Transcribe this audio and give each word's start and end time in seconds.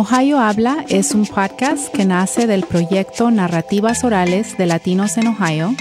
Ohio 0.00 0.38
Habla 0.38 0.84
es 0.88 1.12
un 1.12 1.26
podcast 1.26 1.92
que 1.92 2.04
nace 2.04 2.46
del 2.46 2.62
proyecto 2.62 3.32
Narrativas 3.32 4.04
Orales 4.04 4.56
de 4.56 4.64
Latinos 4.64 5.18
en 5.18 5.26
Ohio, 5.26 5.74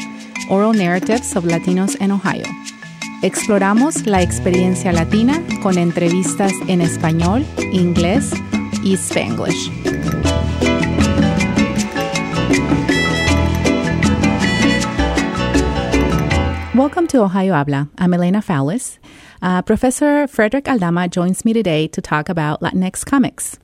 Oral 0.49 0.75
Narratives 0.75 1.35
of 1.35 1.45
Latinos 1.45 1.95
in 2.01 2.09
Ohio. 2.09 2.45
Exploramos 3.21 4.07
la 4.07 4.23
experiencia 4.23 4.91
latina 4.91 5.39
con 5.61 5.77
entrevistas 5.77 6.51
en 6.67 6.81
español, 6.81 7.45
inglés 7.71 8.31
y 8.83 8.95
spanglish. 8.97 9.69
Welcome 16.73 17.05
to 17.09 17.21
Ohio 17.21 17.53
Habla. 17.53 17.89
I'm 17.99 18.15
Elena 18.15 18.41
Fowlis. 18.41 18.97
Uh, 19.43 19.61
Professor 19.61 20.27
Frederick 20.27 20.67
Aldama 20.67 21.07
joins 21.07 21.45
me 21.45 21.53
today 21.53 21.87
to 21.89 22.01
talk 22.01 22.29
about 22.29 22.61
Latinx 22.61 23.05
comics. 23.05 23.59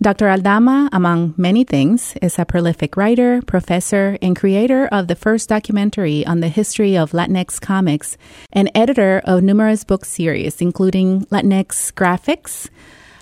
Dr. 0.00 0.28
Aldama, 0.30 0.88
among 0.92 1.34
many 1.36 1.64
things, 1.64 2.14
is 2.22 2.38
a 2.38 2.44
prolific 2.44 2.96
writer, 2.96 3.42
professor, 3.42 4.16
and 4.22 4.36
creator 4.36 4.86
of 4.92 5.08
the 5.08 5.16
first 5.16 5.48
documentary 5.48 6.24
on 6.24 6.40
the 6.40 6.48
history 6.48 6.96
of 6.96 7.10
Latinx 7.12 7.60
comics 7.60 8.16
and 8.52 8.70
editor 8.74 9.20
of 9.24 9.42
numerous 9.42 9.82
book 9.82 10.04
series, 10.04 10.60
including 10.60 11.26
Latinx 11.26 11.92
Graphics, 11.94 12.68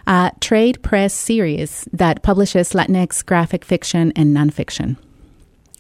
a 0.07 0.33
trade 0.41 0.83
press 0.83 1.15
series 1.15 1.89
that 1.93 2.23
publishes 2.23 2.73
Latinx 2.73 3.25
graphic 3.25 3.65
fiction 3.65 4.13
and 4.15 4.37
nonfiction. 4.37 4.97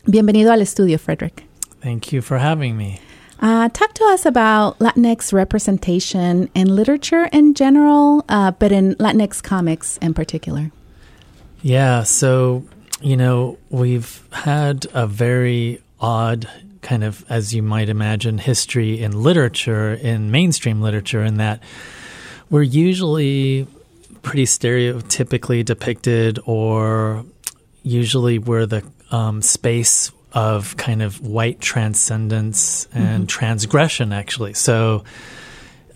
Bienvenido 0.06 0.50
al 0.50 0.60
estudio, 0.60 0.98
Frederick. 0.98 1.44
Thank 1.82 2.12
you 2.12 2.22
for 2.22 2.38
having 2.38 2.76
me. 2.76 3.00
Uh, 3.40 3.68
talk 3.68 3.92
to 3.94 4.04
us 4.04 4.24
about 4.24 4.78
Latinx 4.78 5.32
representation 5.32 6.48
in 6.54 6.74
literature 6.74 7.28
in 7.32 7.54
general, 7.54 8.24
uh, 8.28 8.50
but 8.52 8.72
in 8.72 8.94
Latinx 8.94 9.42
comics 9.42 9.98
in 9.98 10.14
particular. 10.14 10.72
Yeah, 11.62 12.04
so, 12.04 12.64
you 13.00 13.16
know, 13.16 13.58
we've 13.70 14.22
had 14.32 14.86
a 14.94 15.06
very 15.06 15.82
odd 16.00 16.48
kind 16.80 17.04
of, 17.04 17.24
as 17.28 17.52
you 17.52 17.62
might 17.62 17.88
imagine, 17.88 18.38
history 18.38 19.02
in 19.02 19.22
literature, 19.22 19.92
in 19.94 20.30
mainstream 20.30 20.80
literature, 20.80 21.22
in 21.22 21.36
that 21.38 21.62
we're 22.48 22.62
usually 22.62 23.66
pretty 24.22 24.44
stereotypically 24.44 25.64
depicted, 25.64 26.38
or 26.46 27.24
usually 27.82 28.38
we're 28.38 28.66
the 28.66 28.82
um, 29.10 29.42
space 29.42 30.10
of 30.36 30.76
kind 30.76 31.00
of 31.00 31.22
white 31.22 31.58
transcendence 31.60 32.86
and 32.92 33.22
mm-hmm. 33.22 33.26
transgression, 33.26 34.12
actually. 34.12 34.52
So, 34.52 35.04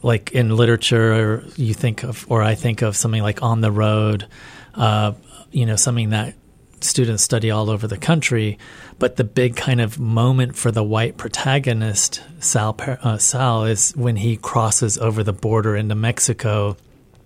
like 0.02 0.33
in 0.33 0.56
literature, 0.56 1.44
you 1.56 1.74
think 1.74 2.05
of, 2.05 2.24
or 2.30 2.42
I 2.42 2.55
think 2.55 2.80
of 2.80 2.96
something 2.96 3.22
like 3.22 3.42
On 3.42 3.61
the 3.61 3.70
Road, 3.70 4.27
uh, 4.74 5.12
you 5.50 5.66
know, 5.66 5.77
something 5.77 6.11
that 6.11 6.34
students 6.80 7.22
study 7.22 7.50
all 7.50 7.68
over 7.68 7.86
the 7.86 7.98
country. 7.98 8.58
But 8.98 9.16
the 9.16 9.24
big 9.24 9.56
kind 9.56 9.78
of 9.78 10.00
moment 10.00 10.56
for 10.56 10.70
the 10.70 10.83
white 10.83 11.18
protagonist, 11.18 12.22
Sal, 12.38 12.74
uh, 12.80 13.18
Sal, 13.18 13.64
is 13.64 13.94
when 13.94 14.16
he 14.16 14.38
crosses 14.38 14.96
over 14.96 15.22
the 15.22 15.34
border 15.34 15.77
into 15.77 15.94
Mexico 15.94 16.78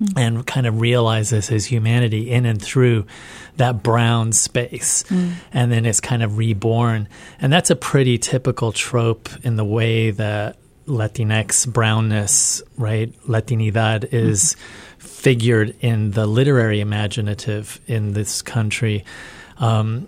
mm. 0.03 0.13
and 0.17 0.47
kind 0.47 0.67
of 0.67 0.81
realizes 0.81 1.49
his 1.49 1.67
humanity 1.67 2.31
in 2.31 2.47
and 2.47 2.61
through 2.61 3.07
that 3.57 3.83
brown 3.83 4.33
space. 4.33 5.05
Mm. 5.05 5.33
And 5.53 5.73
then 5.73 5.87
it's 5.87 6.01
kind 6.01 6.23
of 6.23 6.39
reborn. 6.39 7.09
And 7.41 7.53
that's 7.53 7.71
a 7.71 7.77
pretty 7.77 8.19
typical 8.19 8.73
trope 8.73 9.29
in 9.45 9.57
the 9.57 9.65
way 9.65 10.11
that 10.11 10.57
Latinx 10.87 11.67
brownness, 11.67 12.63
right? 12.77 13.13
Latinidad 13.27 14.13
is. 14.13 14.55
Mm 14.55 14.81
figured 15.25 15.75
in 15.81 16.11
the 16.11 16.27
literary 16.27 16.81
imaginative 16.81 17.81
in 17.87 18.13
this 18.13 18.43
country. 18.43 19.05
Um, 19.57 20.07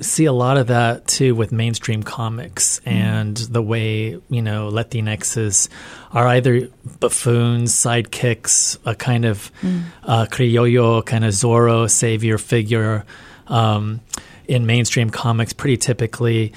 see 0.00 0.24
a 0.24 0.32
lot 0.32 0.56
of 0.56 0.68
that 0.68 1.06
too 1.06 1.34
with 1.34 1.52
mainstream 1.52 2.02
comics 2.02 2.80
mm. 2.80 2.92
and 2.92 3.36
the 3.36 3.62
way 3.62 4.18
you 4.28 4.42
know 4.42 4.70
Latinxes 4.70 5.68
are 6.12 6.26
either 6.28 6.68
buffoons, 7.00 7.72
sidekicks, 7.72 8.78
a 8.84 8.94
kind 8.94 9.24
of 9.24 9.50
mm. 9.60 9.82
uh, 10.04 10.26
criollo, 10.26 11.04
kind 11.04 11.24
of 11.24 11.32
Zorro 11.32 11.90
savior 11.90 12.38
figure 12.38 13.04
um, 13.48 14.00
in 14.46 14.66
mainstream 14.66 15.10
comics, 15.10 15.52
pretty 15.52 15.76
typically. 15.76 16.52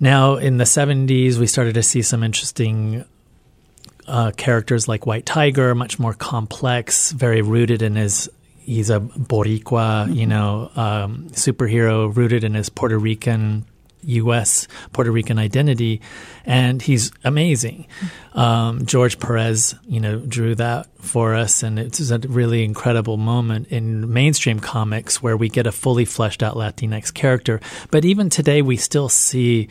Now, 0.00 0.36
in 0.36 0.58
the 0.58 0.64
70s, 0.64 1.36
we 1.36 1.46
started 1.46 1.74
to 1.74 1.82
see 1.82 2.02
some 2.02 2.22
interesting 2.22 3.04
uh, 4.06 4.32
characters 4.36 4.88
like 4.88 5.06
White 5.06 5.26
Tiger, 5.26 5.74
much 5.74 5.98
more 5.98 6.14
complex, 6.14 7.12
very 7.12 7.42
rooted 7.42 7.82
in 7.82 7.96
his. 7.96 8.30
He's 8.68 8.90
a 8.90 9.00
Boricua, 9.00 10.04
mm-hmm. 10.04 10.12
you 10.12 10.26
know, 10.26 10.70
um, 10.76 11.28
superhero 11.30 12.14
rooted 12.14 12.44
in 12.44 12.52
his 12.52 12.68
Puerto 12.68 12.98
Rican 12.98 13.64
U.S. 14.02 14.68
Puerto 14.92 15.10
Rican 15.10 15.38
identity, 15.38 16.02
and 16.44 16.82
he's 16.82 17.10
amazing. 17.24 17.86
Um, 18.34 18.84
George 18.84 19.18
Perez, 19.18 19.74
you 19.86 20.00
know, 20.00 20.18
drew 20.20 20.54
that 20.56 20.86
for 21.00 21.34
us, 21.34 21.62
and 21.62 21.78
it's 21.78 22.10
a 22.10 22.18
really 22.18 22.62
incredible 22.62 23.16
moment 23.16 23.68
in 23.68 24.12
mainstream 24.12 24.60
comics 24.60 25.22
where 25.22 25.36
we 25.36 25.48
get 25.48 25.66
a 25.66 25.72
fully 25.72 26.04
fleshed 26.04 26.42
out 26.42 26.54
Latinx 26.54 27.12
character. 27.12 27.60
But 27.90 28.04
even 28.04 28.28
today, 28.28 28.60
we 28.60 28.76
still 28.76 29.08
see, 29.08 29.68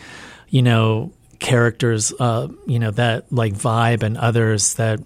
you 0.49 0.63
know, 0.63 1.13
characters, 1.39 2.11
uh, 2.19 2.47
you 2.65 2.79
know, 2.79 2.89
that 2.91 3.31
like 3.31 3.53
Vibe 3.53 4.01
and 4.01 4.17
others 4.17 4.73
that 4.75 4.99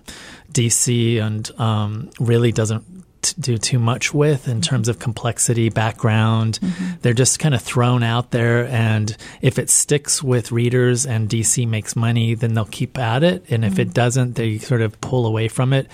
DC 0.52 1.22
and 1.22 1.50
um, 1.60 2.10
really 2.20 2.52
doesn't 2.52 2.86
t- 3.22 3.36
do 3.40 3.58
too 3.58 3.80
much 3.80 4.14
with 4.14 4.48
in 4.48 4.62
terms 4.62 4.88
of 4.88 5.00
complexity, 5.00 5.70
background. 5.70 6.60
Mm-hmm. 6.62 6.92
They're 7.02 7.14
just 7.14 7.40
kind 7.40 7.56
of 7.56 7.62
thrown 7.62 8.04
out 8.04 8.32
there, 8.32 8.68
and 8.68 9.16
if 9.42 9.60
it 9.60 9.70
sticks 9.70 10.22
with 10.24 10.52
readers 10.52 11.06
and 11.06 11.30
DC 11.30 11.68
makes 11.68 11.96
money, 11.96 12.36
then 12.36 12.54
they'll 12.54 12.66
keep 12.66 12.98
at 12.98 13.24
it, 13.24 13.46
and 13.50 13.64
if 13.64 13.74
mm-hmm. 13.74 13.82
it 13.82 13.94
doesn't, 13.94 14.36
they 14.36 14.58
sort 14.58 14.82
of 14.82 15.00
pull 15.02 15.26
away 15.26 15.48
from 15.48 15.74
it. 15.74 15.88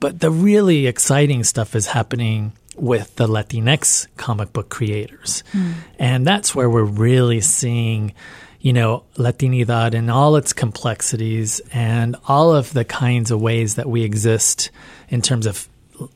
But 0.00 0.20
the 0.20 0.30
really 0.30 0.86
exciting 0.86 1.44
stuff 1.44 1.76
is 1.76 1.86
happening 1.86 2.52
with 2.76 3.14
the 3.16 3.26
Latinx 3.28 4.08
comic 4.16 4.52
book 4.52 4.68
creators. 4.68 5.44
Mm. 5.52 5.74
And 5.98 6.26
that's 6.26 6.54
where 6.54 6.68
we're 6.68 6.82
really 6.82 7.40
seeing 7.40 8.14
you 8.62 8.72
know, 8.72 9.02
Latinidad 9.16 9.92
in 9.92 10.08
all 10.08 10.36
its 10.36 10.52
complexities 10.52 11.60
and 11.72 12.14
all 12.28 12.54
of 12.54 12.72
the 12.72 12.84
kinds 12.84 13.32
of 13.32 13.42
ways 13.42 13.74
that 13.74 13.88
we 13.88 14.04
exist 14.04 14.70
in 15.08 15.20
terms 15.20 15.46
of 15.46 15.68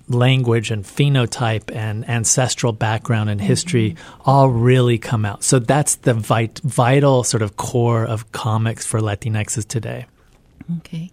language 0.08 0.70
and 0.70 0.84
phenotype 0.84 1.74
and 1.74 2.08
ancestral 2.08 2.72
background 2.72 3.30
and 3.30 3.41
history 3.41 3.92
mm-hmm. 3.92 4.22
all 4.30 4.48
really 4.48 4.98
come 4.98 5.24
out. 5.24 5.44
So 5.44 5.58
that's 5.58 5.97
the 5.97 6.14
vit- 6.14 6.60
vital 6.60 7.24
sort 7.24 7.42
of 7.42 7.56
core 7.56 8.04
of 8.04 8.32
comics 8.32 8.86
for 8.86 9.00
Latinxes 9.00 9.66
today. 9.66 10.06
Okay. 10.78 11.10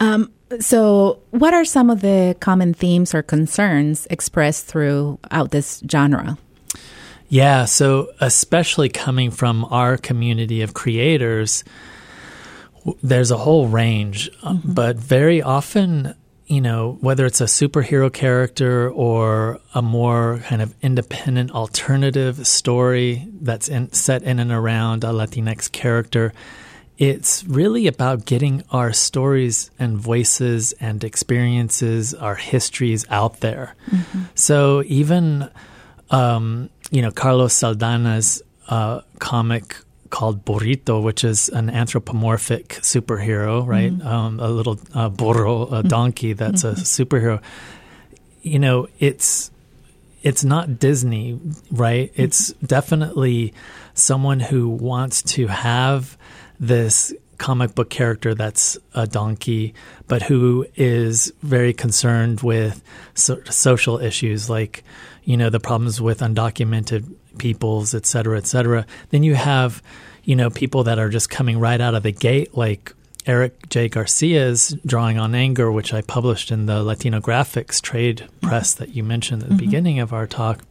Um, 0.00 0.32
so, 0.60 1.20
what 1.30 1.54
are 1.54 1.64
some 1.64 1.90
of 1.90 2.00
the 2.00 2.36
common 2.40 2.74
themes 2.74 3.14
or 3.14 3.22
concerns 3.22 4.06
expressed 4.10 4.66
throughout 4.66 5.50
this 5.50 5.82
genre? 5.90 6.36
Yeah, 7.28 7.64
so 7.64 8.10
especially 8.20 8.88
coming 8.88 9.30
from 9.30 9.64
our 9.66 9.96
community 9.96 10.62
of 10.62 10.74
creators, 10.74 11.64
there's 13.02 13.30
a 13.30 13.36
whole 13.38 13.66
range, 13.66 14.30
uh, 14.42 14.52
mm-hmm. 14.52 14.72
but 14.72 14.96
very 14.96 15.42
often, 15.42 16.14
you 16.46 16.60
know, 16.60 16.98
whether 17.00 17.24
it's 17.26 17.40
a 17.40 17.44
superhero 17.44 18.12
character 18.12 18.90
or 18.90 19.60
a 19.74 19.80
more 19.80 20.40
kind 20.44 20.60
of 20.60 20.74
independent 20.82 21.50
alternative 21.52 22.46
story 22.46 23.28
that's 23.40 23.68
in, 23.68 23.92
set 23.92 24.22
in 24.22 24.38
and 24.38 24.52
around 24.52 25.04
a 25.04 25.08
Latinx 25.08 25.72
character, 25.72 26.32
it's 26.98 27.44
really 27.44 27.86
about 27.86 28.24
getting 28.24 28.62
our 28.70 28.92
stories 28.92 29.70
and 29.78 29.96
voices 29.98 30.72
and 30.80 31.02
experiences, 31.02 32.14
our 32.14 32.36
histories 32.36 33.06
out 33.08 33.40
there. 33.40 33.74
Mm-hmm. 33.90 34.24
So 34.34 34.82
even 34.86 35.50
um, 36.10 36.70
you 36.90 37.02
know, 37.02 37.10
Carlos 37.10 37.54
Saldana's 37.54 38.42
uh, 38.68 39.00
comic 39.18 39.76
called 40.10 40.44
Burrito, 40.44 41.02
which 41.02 41.24
is 41.24 41.48
an 41.48 41.70
anthropomorphic 41.70 42.68
superhero, 42.80 43.66
right? 43.66 43.92
Mm-hmm. 43.92 44.06
Um, 44.06 44.40
a 44.40 44.48
little 44.48 44.78
uh, 44.94 45.08
burro, 45.08 45.62
a 45.62 45.66
mm-hmm. 45.66 45.88
donkey 45.88 46.32
that's 46.32 46.62
mm-hmm. 46.62 46.80
a 46.80 46.84
superhero. 46.84 47.42
You 48.42 48.58
know, 48.58 48.88
it's 48.98 49.50
it's 50.22 50.44
not 50.44 50.78
Disney, 50.78 51.40
right? 51.70 52.12
Mm-hmm. 52.12 52.22
It's 52.22 52.52
definitely 52.54 53.54
someone 53.94 54.40
who 54.40 54.68
wants 54.68 55.22
to 55.22 55.46
have 55.48 56.16
this 56.60 57.12
comic 57.36 57.74
book 57.74 57.90
character 57.90 58.34
that's 58.34 58.78
a 58.94 59.06
donkey, 59.06 59.74
but 60.06 60.22
who 60.22 60.66
is 60.76 61.32
very 61.42 61.72
concerned 61.72 62.40
with 62.40 62.82
so- 63.14 63.42
social 63.44 63.98
issues 63.98 64.48
like 64.48 64.84
you 65.24 65.36
know, 65.36 65.50
the 65.50 65.60
problems 65.60 66.00
with 66.00 66.20
undocumented 66.20 67.10
peoples, 67.38 67.94
et 67.94 68.06
cetera, 68.06 68.38
et 68.38 68.46
cetera. 68.46 68.86
Then 69.10 69.22
you 69.22 69.34
have, 69.34 69.82
you 70.24 70.36
know, 70.36 70.50
people 70.50 70.84
that 70.84 70.98
are 70.98 71.08
just 71.08 71.30
coming 71.30 71.58
right 71.58 71.80
out 71.80 71.94
of 71.94 72.02
the 72.02 72.12
gate, 72.12 72.56
like 72.56 72.92
Eric 73.26 73.68
J. 73.70 73.88
Garcia's 73.88 74.76
Drawing 74.84 75.18
on 75.18 75.34
Anger, 75.34 75.72
which 75.72 75.94
I 75.94 76.02
published 76.02 76.50
in 76.50 76.66
the 76.66 76.82
Latinographix 76.82 77.80
trade 77.80 78.28
press 78.42 78.74
that 78.74 78.90
you 78.90 79.02
mentioned 79.02 79.42
at 79.42 79.48
the 79.48 79.54
mm-hmm. 79.54 79.64
beginning 79.64 79.98
of 80.00 80.12
our 80.12 80.26
talk, 80.26 80.62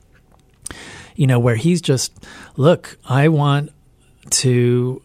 you 1.15 1.27
know, 1.27 1.39
where 1.39 1.55
he's 1.55 1.81
just, 1.81 2.13
look, 2.55 2.97
I 3.05 3.27
want 3.29 3.71
to 4.29 5.01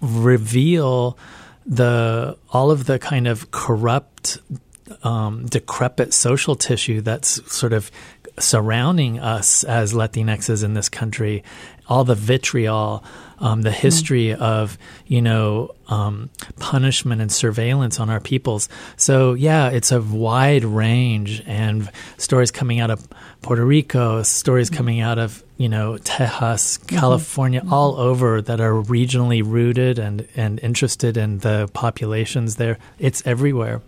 reveal 0.00 1.18
the 1.64 2.36
all 2.52 2.70
of 2.70 2.86
the 2.86 2.98
kind 2.98 3.26
of 3.26 3.50
corrupt 3.50 4.38
um, 5.02 5.46
decrepit 5.46 6.14
social 6.14 6.54
tissue 6.54 7.00
that's 7.00 7.52
sort 7.52 7.72
of 7.72 7.90
surrounding 8.38 9.18
us 9.18 9.64
as 9.64 9.92
Latinxes 9.92 10.62
in 10.64 10.74
this 10.74 10.88
country, 10.88 11.42
all 11.88 12.04
the 12.04 12.14
vitriol, 12.14 13.04
um, 13.38 13.62
the 13.62 13.70
history 13.70 14.26
mm 14.28 14.36
of 14.36 14.76
you 15.06 15.22
know 15.22 15.74
um, 15.88 16.30
punishment 16.58 17.20
and 17.20 17.30
surveillance 17.30 18.00
on 18.00 18.10
our 18.10 18.20
peoples. 18.20 18.68
So 18.96 19.34
yeah, 19.34 19.70
it's 19.70 19.92
a 19.92 20.00
wide 20.00 20.64
range 20.64 21.42
and 21.46 21.90
stories 22.18 22.50
coming 22.50 22.80
out 22.80 22.90
of 22.90 23.06
Puerto 23.42 23.64
Rico, 23.64 24.22
stories 24.22 24.70
mm 24.70 24.76
coming 24.76 25.00
out 25.00 25.18
of 25.18 25.42
you 25.56 25.68
know 25.68 25.96
Texas, 25.98 26.78
mm-hmm. 26.78 26.96
California, 26.96 27.60
mm-hmm. 27.60 27.72
all 27.72 27.96
over 27.96 28.42
that 28.42 28.60
are 28.60 28.82
regionally 28.82 29.42
rooted 29.44 29.98
and 29.98 30.26
and 30.36 30.60
interested 30.60 31.16
in 31.16 31.38
the 31.38 31.68
populations 31.72 32.56
there. 32.56 32.78
It's 32.98 33.22
everywhere. 33.26 33.80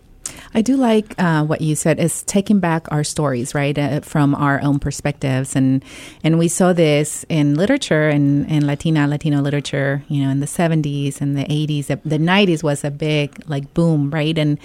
I 0.53 0.61
do 0.61 0.77
like 0.77 1.13
uh, 1.17 1.43
what 1.45 1.61
you 1.61 1.75
said 1.75 1.99
is 1.99 2.23
taking 2.23 2.59
back 2.59 2.87
our 2.91 3.03
stories, 3.03 3.53
right, 3.53 3.77
uh, 3.77 3.99
from 4.01 4.35
our 4.35 4.61
own 4.61 4.79
perspectives, 4.79 5.55
and 5.55 5.83
and 6.23 6.39
we 6.39 6.47
saw 6.47 6.73
this 6.73 7.25
in 7.29 7.55
literature 7.55 8.09
and 8.09 8.45
in, 8.49 8.63
in 8.63 8.67
Latina 8.67 9.07
Latino 9.07 9.41
literature, 9.41 10.03
you 10.07 10.23
know, 10.23 10.29
in 10.29 10.39
the 10.39 10.47
seventies 10.47 11.21
and 11.21 11.37
the 11.37 11.45
eighties. 11.51 11.87
The 11.87 12.19
nineties 12.19 12.63
was 12.63 12.83
a 12.83 12.91
big 12.91 13.41
like 13.47 13.73
boom, 13.73 14.09
right, 14.09 14.37
and 14.37 14.57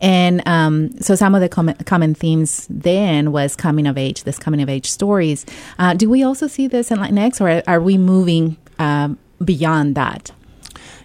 and 0.00 0.46
um, 0.46 0.92
so 1.00 1.14
some 1.14 1.34
of 1.34 1.40
the 1.40 1.48
common, 1.48 1.74
common 1.84 2.14
themes 2.14 2.66
then 2.70 3.32
was 3.32 3.56
coming 3.56 3.86
of 3.86 3.98
age, 3.98 4.24
this 4.24 4.38
coming 4.38 4.62
of 4.62 4.68
age 4.68 4.90
stories. 4.90 5.44
Uh, 5.78 5.94
do 5.94 6.08
we 6.08 6.22
also 6.22 6.46
see 6.46 6.66
this 6.66 6.90
in 6.90 6.98
Latinx, 6.98 7.40
or 7.40 7.62
are 7.68 7.80
we 7.80 7.98
moving 7.98 8.56
um, 8.78 9.18
beyond 9.44 9.94
that? 9.96 10.30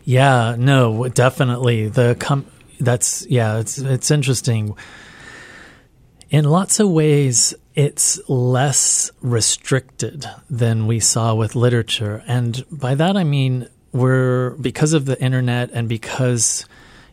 Yeah, 0.04 0.56
no, 0.58 1.10
definitely 1.10 1.90
the 1.90 2.16
com- 2.18 2.46
that's 2.80 3.26
yeah, 3.28 3.60
it's 3.60 3.78
it's 3.78 4.12
interesting. 4.12 4.76
In 6.30 6.46
lots 6.46 6.80
of 6.80 6.90
ways, 6.90 7.54
it's 7.74 8.20
less 8.28 9.12
restricted 9.22 10.26
than 10.50 10.88
we 10.88 11.00
saw 11.00 11.34
with 11.36 11.56
literature, 11.56 12.24
and 12.28 12.66
by 12.72 12.96
that 12.96 13.16
I 13.16 13.24
mean 13.24 13.70
we're 13.94 14.52
because 14.52 14.94
of 14.94 15.06
the 15.06 15.20
internet 15.22 15.72
and 15.72 15.88
because 15.88 16.66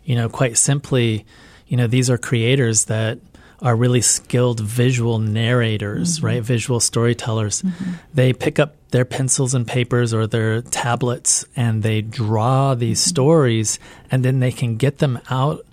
you 0.05 0.15
know 0.15 0.29
quite 0.29 0.59
simply, 0.59 1.25
you 1.67 1.77
know 1.77 1.87
these 1.87 2.11
are 2.11 2.19
creators 2.19 2.87
that 2.87 3.19
are 3.63 3.75
really 3.77 4.03
skilled 4.03 4.61
visual 4.61 5.19
narrators, 5.19 6.19
mm-hmm. 6.19 6.27
right? 6.27 6.43
Visual 6.43 6.81
storytellers. 6.81 7.63
Mm-hmm. 7.63 7.93
They 8.13 8.33
pick 8.33 8.59
up 8.59 8.77
their 8.95 9.05
pencils 9.05 9.55
and 9.55 9.67
papers 9.67 10.15
or 10.15 10.25
their 10.25 10.63
tablets 10.63 11.45
and 11.57 11.83
they 11.83 12.01
draw 12.01 12.77
these 12.77 13.01
mm-hmm. 13.01 13.09
stories 13.09 13.81
and 14.09 14.25
then 14.25 14.39
they 14.39 14.53
can 14.53 14.77
get 14.77 14.99
them 14.99 15.19
out, 15.29 15.67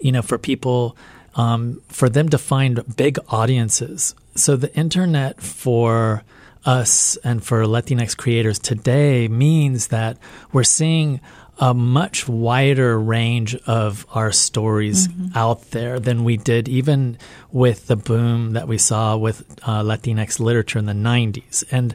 you 0.00 0.12
know, 0.12 0.20
for 0.20 0.36
people, 0.36 0.94
um, 1.34 1.80
for 1.88 2.10
them 2.10 2.28
to 2.28 2.36
find 2.36 2.84
big 2.94 3.18
audiences. 3.30 4.14
So 4.34 4.54
the 4.54 4.70
internet 4.76 5.40
for 5.40 6.24
us 6.66 7.16
and 7.24 7.42
for 7.42 7.62
Latinx 7.62 8.14
creators 8.14 8.58
today 8.58 9.28
means 9.28 9.86
that 9.86 10.18
we're 10.52 10.62
seeing 10.62 11.22
a 11.58 11.72
much 11.72 12.28
wider 12.28 13.00
range 13.00 13.54
of 13.66 14.04
our 14.12 14.30
stories 14.30 15.08
mm-hmm. 15.08 15.38
out 15.38 15.70
there 15.70 15.98
than 15.98 16.22
we 16.22 16.36
did 16.36 16.68
even 16.68 17.16
with 17.50 17.86
the 17.86 17.96
boom 17.96 18.52
that 18.52 18.68
we 18.68 18.76
saw 18.76 19.16
with 19.16 19.40
uh, 19.62 19.82
Latinx 19.82 20.38
literature 20.38 20.78
in 20.78 20.84
the 20.84 20.92
90s. 20.92 21.64
And 21.72 21.94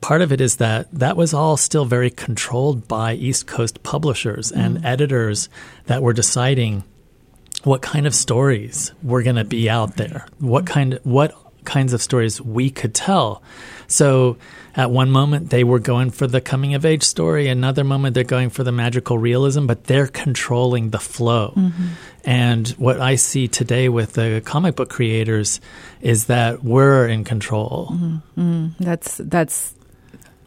part 0.00 0.22
of 0.22 0.32
it 0.32 0.40
is 0.40 0.56
that 0.56 0.90
that 0.92 1.16
was 1.16 1.34
all 1.34 1.56
still 1.56 1.84
very 1.84 2.10
controlled 2.10 2.88
by 2.88 3.14
East 3.14 3.46
Coast 3.46 3.82
publishers 3.82 4.50
and 4.50 4.84
editors 4.84 5.48
that 5.86 6.02
were 6.02 6.12
deciding 6.12 6.84
what 7.64 7.82
kind 7.82 8.06
of 8.06 8.14
stories 8.14 8.92
were 9.02 9.22
going 9.22 9.36
to 9.36 9.44
be 9.44 9.68
out 9.68 9.96
there, 9.96 10.26
what 10.38 10.66
kind 10.66 10.98
what 11.02 11.34
kinds 11.64 11.92
of 11.92 12.02
stories 12.02 12.40
we 12.40 12.70
could 12.70 12.94
tell. 12.94 13.42
So 13.86 14.38
at 14.74 14.90
one 14.90 15.10
moment 15.10 15.50
they 15.50 15.64
were 15.64 15.78
going 15.78 16.10
for 16.10 16.26
the 16.26 16.40
coming 16.40 16.74
of 16.74 16.84
age 16.84 17.02
story, 17.02 17.48
another 17.48 17.84
moment 17.84 18.14
they're 18.14 18.24
going 18.24 18.50
for 18.50 18.64
the 18.64 18.72
magical 18.72 19.18
realism, 19.18 19.66
but 19.66 19.84
they're 19.84 20.06
controlling 20.06 20.90
the 20.90 20.98
flow. 20.98 21.52
Mm-hmm. 21.56 21.88
And 22.24 22.68
what 22.70 23.00
I 23.00 23.16
see 23.16 23.48
today 23.48 23.88
with 23.88 24.14
the 24.14 24.42
comic 24.44 24.76
book 24.76 24.90
creators 24.90 25.60
is 26.00 26.26
that 26.26 26.62
we're 26.62 27.06
in 27.06 27.24
control. 27.24 27.88
Mm-hmm. 27.92 28.40
Mm-hmm. 28.40 28.84
That's 28.84 29.16
that's 29.18 29.74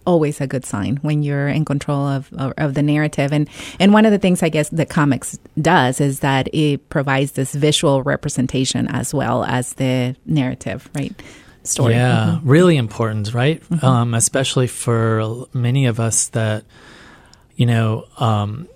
always 0.05 0.41
a 0.41 0.47
good 0.47 0.65
sign 0.65 0.97
when 0.97 1.23
you're 1.23 1.47
in 1.47 1.65
control 1.65 2.07
of, 2.07 2.31
of, 2.33 2.53
of, 2.57 2.73
the 2.73 2.83
narrative. 2.83 3.31
And, 3.31 3.49
and 3.79 3.93
one 3.93 4.05
of 4.05 4.11
the 4.11 4.19
things 4.19 4.43
I 4.43 4.49
guess 4.49 4.69
that 4.69 4.89
comics 4.89 5.37
does 5.61 6.01
is 6.01 6.19
that 6.21 6.53
it 6.53 6.89
provides 6.89 7.33
this 7.33 7.53
visual 7.53 8.03
representation 8.03 8.87
as 8.87 9.13
well 9.13 9.43
as 9.43 9.73
the 9.73 10.15
narrative, 10.25 10.89
right? 10.95 11.13
story. 11.63 11.93
Yeah, 11.93 12.35
mm-hmm. 12.37 12.49
really 12.49 12.77
important, 12.77 13.33
right? 13.33 13.61
Mm-hmm. 13.61 13.85
Um, 13.85 14.13
especially 14.13 14.67
for 14.67 15.45
many 15.53 15.85
of 15.85 15.99
us 15.99 16.27
that, 16.29 16.65
you 17.55 17.65
know, 17.65 18.05
um, 18.17 18.67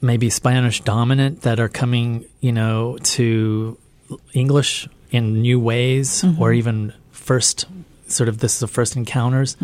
maybe 0.00 0.30
Spanish 0.30 0.80
dominant 0.82 1.42
that 1.42 1.60
are 1.60 1.68
coming, 1.68 2.24
you 2.40 2.52
know, 2.52 2.98
to 2.98 3.76
English 4.32 4.88
in 5.10 5.42
new 5.42 5.58
ways 5.58 6.22
mm-hmm. 6.22 6.40
or 6.40 6.52
even 6.52 6.92
first 7.10 7.66
sort 8.06 8.28
of 8.28 8.38
this 8.38 8.54
is 8.54 8.60
the 8.60 8.68
first 8.68 8.96
encounters. 8.96 9.56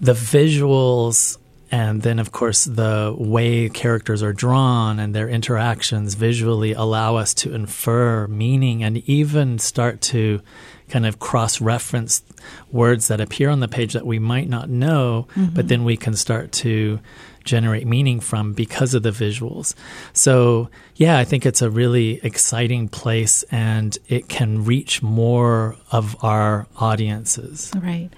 The 0.00 0.12
visuals 0.12 1.38
and 1.70 2.02
then 2.02 2.18
of 2.18 2.30
course 2.30 2.64
the 2.64 3.14
way 3.18 3.68
characters 3.68 4.22
are 4.22 4.32
drawn 4.32 5.00
and 5.00 5.14
their 5.14 5.28
interactions 5.28 6.14
visually 6.14 6.72
allow 6.72 7.16
us 7.16 7.34
to 7.34 7.52
infer 7.54 8.26
meaning 8.28 8.84
and 8.84 8.98
even 9.08 9.58
start 9.58 10.00
to 10.00 10.40
kind 10.88 11.04
of 11.04 11.18
cross 11.18 11.60
reference 11.60 12.22
words 12.70 13.08
that 13.08 13.20
appear 13.20 13.50
on 13.50 13.60
the 13.60 13.68
page 13.68 13.92
that 13.94 14.06
we 14.06 14.18
might 14.18 14.48
not 14.48 14.68
know, 14.68 15.26
mm-hmm. 15.34 15.54
but 15.54 15.68
then 15.68 15.84
we 15.84 15.96
can 15.96 16.14
start 16.14 16.52
to 16.52 17.00
generate 17.44 17.86
meaning 17.86 18.20
from 18.20 18.52
because 18.52 18.94
of 18.94 19.02
the 19.02 19.10
visuals. 19.10 19.74
So, 20.12 20.68
yeah, 20.96 21.18
I 21.18 21.24
think 21.24 21.46
it's 21.46 21.62
a 21.62 21.70
really 21.70 22.20
exciting 22.22 22.88
place 22.88 23.42
and 23.44 23.96
it 24.08 24.28
can 24.28 24.64
reach 24.64 25.02
more 25.02 25.76
of 25.90 26.16
our 26.24 26.66
audiences. 26.76 27.72
Right. 27.74 28.10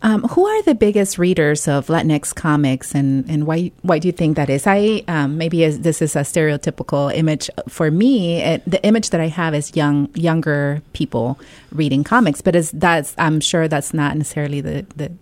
Um, 0.00 0.22
who 0.22 0.46
are 0.46 0.62
the 0.62 0.76
biggest 0.76 1.18
readers 1.18 1.66
of 1.66 1.88
Latinx 1.88 2.32
comics, 2.32 2.94
and, 2.94 3.28
and 3.28 3.46
why 3.46 3.72
why 3.82 3.98
do 3.98 4.06
you 4.06 4.12
think 4.12 4.36
that 4.36 4.48
is? 4.48 4.64
I 4.64 5.02
um, 5.08 5.38
maybe 5.38 5.64
as, 5.64 5.80
this 5.80 6.00
is 6.00 6.14
a 6.14 6.20
stereotypical 6.20 7.12
image 7.12 7.50
for 7.68 7.90
me. 7.90 8.40
It, 8.40 8.62
the 8.64 8.84
image 8.84 9.10
that 9.10 9.20
I 9.20 9.26
have 9.26 9.54
is 9.54 9.74
young 9.74 10.08
younger 10.14 10.82
people 10.92 11.38
reading 11.72 12.04
comics, 12.04 12.40
but 12.40 12.54
is 12.54 12.70
that's 12.70 13.12
I'm 13.18 13.40
sure 13.40 13.66
that's 13.66 13.92
not 13.92 14.16
necessarily 14.16 14.60
the, 14.60 14.86
the 14.94 15.12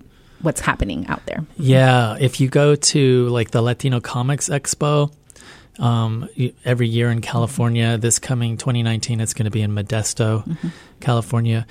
what's 0.42 0.61
happening 0.61 1.06
out 1.06 1.25
there. 1.25 1.42
Yeah, 1.56 2.18
if 2.21 2.38
you 2.38 2.49
go 2.49 2.75
to 2.75 3.28
like 3.28 3.52
the 3.52 3.62
Latino 3.62 4.00
Comics 4.00 4.50
Expo, 4.50 5.11
um, 5.78 6.28
every 6.66 6.88
year 6.88 7.11
in 7.11 7.23
California. 7.23 7.97
This 7.99 8.18
coming 8.18 8.56
2019, 8.56 9.21
it's 9.21 9.35
going 9.35 9.45
to 9.45 9.50
be 9.50 9.62
in 9.62 9.73
Modesto, 9.73 10.47
mm-hmm. 10.47 10.68
California 11.00 11.66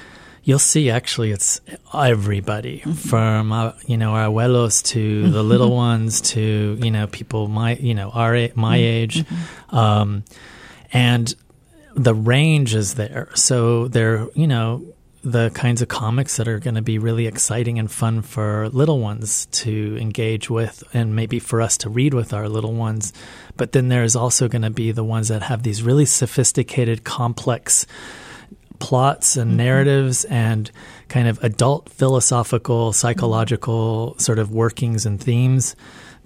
you'll 0.46 0.60
see 0.60 0.90
actually 0.90 1.32
it's 1.32 1.60
everybody 1.94 2.80
mm-hmm. 2.80 2.92
from 2.94 3.52
uh, 3.52 3.74
you 3.86 3.98
know 3.98 4.12
our 4.12 4.30
abuelos 4.30 4.82
to 4.84 5.30
the 5.30 5.44
little 5.44 5.76
ones 5.76 6.22
to 6.22 6.78
you 6.82 6.92
know 6.92 7.08
people 7.08 7.50
my 7.50 7.76
you 7.76 7.94
know 7.94 8.10
our 8.12 8.34
my 8.56 8.78
mm-hmm. 8.78 8.86
age 8.86 9.26
mm-hmm. 9.26 9.76
um, 9.76 10.24
and 10.94 11.36
the 11.96 12.14
range 12.14 12.74
is 12.74 12.96
there 12.96 13.28
so 13.34 13.90
they're 13.90 14.28
you 14.36 14.48
know 14.48 14.86
the 15.24 15.50
kinds 15.56 15.82
of 15.82 15.88
comics 15.88 16.38
that 16.38 16.48
are 16.48 16.60
going 16.60 16.76
to 16.76 16.84
be 16.84 17.00
really 17.00 17.26
exciting 17.26 17.80
and 17.80 17.92
fun 17.92 18.22
for 18.22 18.70
little 18.70 19.00
ones 19.00 19.48
to 19.48 19.98
engage 20.00 20.52
with 20.52 20.84
and 20.94 21.16
maybe 21.16 21.40
for 21.40 21.62
us 21.62 21.80
to 21.80 21.90
read 21.90 22.14
with 22.14 22.32
our 22.32 22.48
little 22.48 22.74
ones 22.74 23.12
but 23.58 23.72
then 23.72 23.88
there's 23.88 24.16
also 24.16 24.48
going 24.48 24.62
to 24.62 24.70
be 24.70 24.92
the 24.92 25.04
ones 25.04 25.30
that 25.30 25.42
have 25.42 25.64
these 25.64 25.82
really 25.82 26.06
sophisticated 26.06 27.04
complex 27.04 27.88
plots 28.80 29.38
and 29.38 29.52
mm-hmm. 29.52 29.58
narratives 29.58 30.26
and 30.26 30.72
kind 31.08 31.28
of 31.28 31.44
adult 31.44 31.90
philosophical, 31.90 32.94
psychological 32.94 34.18
sort 34.18 34.40
of 34.40 34.52
workings 34.52 35.06
and 35.06 35.20
themes 35.20 35.76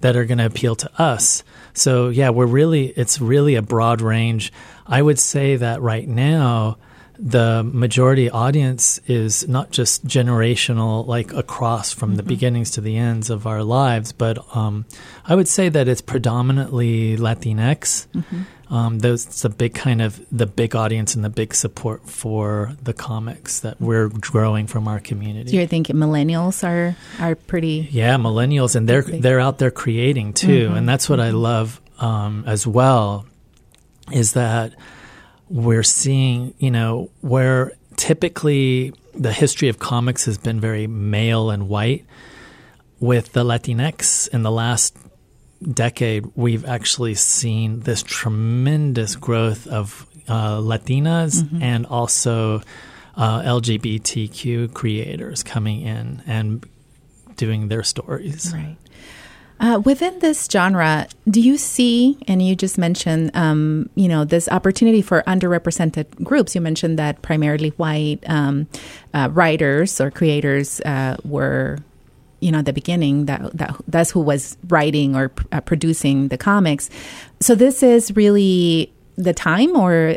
that 0.00 0.16
are 0.16 0.24
going 0.24 0.38
to 0.38 0.46
appeal 0.46 0.74
to 0.76 0.90
us. 1.00 1.44
So, 1.74 2.08
yeah, 2.08 2.30
we're 2.30 2.46
really, 2.46 2.86
it's 2.88 3.20
really 3.20 3.54
a 3.54 3.62
broad 3.62 4.00
range. 4.00 4.52
I 4.86 5.02
would 5.02 5.18
say 5.18 5.56
that 5.56 5.80
right 5.82 6.08
now, 6.08 6.78
the 7.20 7.62
majority 7.62 8.30
audience 8.30 8.98
is 9.06 9.46
not 9.46 9.70
just 9.70 10.06
generational, 10.06 11.06
like 11.06 11.32
across 11.34 11.92
from 11.92 12.10
mm-hmm. 12.10 12.16
the 12.16 12.22
beginnings 12.22 12.70
to 12.72 12.80
the 12.80 12.96
ends 12.96 13.28
of 13.28 13.46
our 13.46 13.62
lives, 13.62 14.12
but 14.12 14.38
um, 14.56 14.86
I 15.26 15.34
would 15.34 15.48
say 15.48 15.68
that 15.68 15.86
it's 15.86 16.00
predominantly 16.00 17.18
Latinx. 17.18 18.06
Mm-hmm. 18.08 18.74
Um, 18.74 19.00
those 19.00 19.26
the 19.42 19.48
big 19.48 19.74
kind 19.74 20.00
of 20.00 20.24
the 20.30 20.46
big 20.46 20.76
audience 20.76 21.16
and 21.16 21.24
the 21.24 21.28
big 21.28 21.54
support 21.54 22.08
for 22.08 22.72
the 22.80 22.92
comics 22.92 23.60
that 23.60 23.80
we're 23.80 24.08
growing 24.08 24.68
from 24.68 24.86
our 24.86 25.00
community. 25.00 25.50
Do 25.50 25.56
you 25.56 25.66
think 25.66 25.88
millennials 25.88 26.62
are 26.62 26.96
are 27.18 27.34
pretty? 27.34 27.88
Yeah, 27.90 28.16
millennials, 28.16 28.76
and 28.76 28.88
they're 28.88 29.02
big. 29.02 29.22
they're 29.22 29.40
out 29.40 29.58
there 29.58 29.72
creating 29.72 30.34
too, 30.34 30.68
mm-hmm. 30.68 30.76
and 30.76 30.88
that's 30.88 31.08
what 31.08 31.18
I 31.18 31.28
mm-hmm. 31.28 31.38
love 31.38 31.80
um, 31.98 32.44
as 32.46 32.64
well. 32.64 33.26
Is 34.12 34.34
that 34.34 34.72
we're 35.50 35.82
seeing, 35.82 36.54
you 36.58 36.70
know, 36.70 37.10
where 37.20 37.72
typically 37.96 38.94
the 39.14 39.32
history 39.32 39.68
of 39.68 39.78
comics 39.78 40.24
has 40.24 40.38
been 40.38 40.60
very 40.60 40.86
male 40.86 41.50
and 41.50 41.68
white. 41.68 42.06
With 43.00 43.32
the 43.32 43.44
Latinx 43.44 44.28
in 44.28 44.42
the 44.42 44.50
last 44.50 44.96
decade, 45.62 46.26
we've 46.34 46.64
actually 46.64 47.14
seen 47.14 47.80
this 47.80 48.02
tremendous 48.02 49.16
growth 49.16 49.66
of 49.66 50.06
uh, 50.28 50.58
Latinas 50.58 51.42
mm-hmm. 51.42 51.62
and 51.62 51.86
also 51.86 52.62
uh, 53.16 53.40
LGBTQ 53.42 54.72
creators 54.72 55.42
coming 55.42 55.80
in 55.80 56.22
and 56.26 56.64
doing 57.36 57.68
their 57.68 57.82
stories. 57.82 58.52
Right. 58.54 58.76
Uh, 59.60 59.78
within 59.84 60.18
this 60.20 60.48
genre, 60.50 61.06
do 61.28 61.38
you 61.38 61.58
see, 61.58 62.16
and 62.26 62.40
you 62.40 62.56
just 62.56 62.78
mentioned, 62.78 63.30
um, 63.34 63.90
you 63.94 64.08
know, 64.08 64.24
this 64.24 64.48
opportunity 64.48 65.02
for 65.02 65.22
underrepresented 65.26 66.06
groups? 66.24 66.54
You 66.54 66.62
mentioned 66.62 66.98
that 66.98 67.20
primarily 67.20 67.68
white 67.70 68.24
um, 68.26 68.66
uh, 69.12 69.28
writers 69.30 70.00
or 70.00 70.10
creators 70.10 70.80
uh, 70.80 71.18
were, 71.24 71.76
you 72.40 72.50
know, 72.50 72.60
at 72.60 72.64
the 72.64 72.72
beginning 72.72 73.26
that, 73.26 73.52
that 73.52 73.76
that's 73.86 74.10
who 74.10 74.20
was 74.20 74.56
writing 74.68 75.14
or 75.14 75.30
uh, 75.52 75.60
producing 75.60 76.28
the 76.28 76.38
comics. 76.38 76.88
So 77.40 77.54
this 77.54 77.82
is 77.82 78.16
really 78.16 78.90
the 79.22 79.32
time, 79.32 79.76
or 79.76 80.16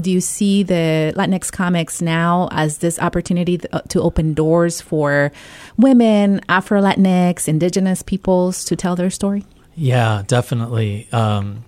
do 0.00 0.10
you 0.10 0.20
see 0.20 0.62
the 0.62 1.12
Latinx 1.16 1.52
comics 1.52 2.00
now 2.02 2.48
as 2.52 2.78
this 2.78 2.98
opportunity 2.98 3.60
uh, 3.72 3.80
to 3.88 4.00
open 4.00 4.34
doors 4.34 4.80
for 4.80 5.32
women, 5.76 6.40
Afro 6.48 6.80
Latinx, 6.80 7.48
Indigenous 7.48 8.02
peoples 8.02 8.64
to 8.64 8.76
tell 8.76 8.96
their 8.96 9.10
story? 9.10 9.44
Yeah, 9.74 10.22
definitely. 10.26 11.08
Um, 11.12 11.64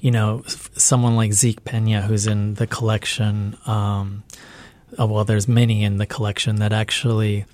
you 0.00 0.10
know, 0.10 0.42
someone 0.46 1.16
like 1.16 1.32
Zeke 1.32 1.64
Pena, 1.64 2.02
who's 2.02 2.26
in 2.26 2.54
the 2.54 2.66
collection. 2.66 3.56
Um, 3.66 4.22
oh, 4.98 5.06
well, 5.06 5.24
there's 5.24 5.48
many 5.48 5.84
in 5.84 5.98
the 5.98 6.06
collection 6.06 6.56
that 6.56 6.72
actually 6.72 7.44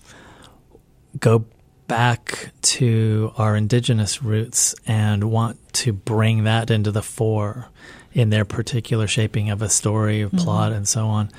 go 1.19 1.45
back 1.89 2.51
to 2.63 3.33
our 3.37 3.57
indigenous 3.57 4.23
roots 4.23 4.75
and 4.87 5.25
want 5.25 5.59
to 5.73 5.93
bring 5.93 6.45
that 6.45 6.71
into 6.71 6.91
the 6.91 7.03
fore 7.03 7.69
in 8.15 8.31
their 8.31 8.45
particular 8.45 9.07
shaping 9.07 9.51
of 9.51 9.63
a 9.63 9.69
story, 9.69 10.21
mm-hmm. 10.21 10.37
plot, 10.37 10.73
and 10.73 10.87
so 10.87 11.07
on. 11.07 11.31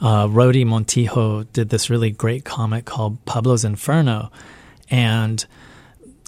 Uh, 0.00 0.28
Rhode 0.30 0.54
Montijo 0.56 1.50
did 1.52 1.70
this 1.70 1.90
really 1.90 2.10
great 2.10 2.44
comic 2.44 2.84
called 2.84 3.24
Pablo's 3.24 3.64
Inferno, 3.64 4.30
and 4.90 5.44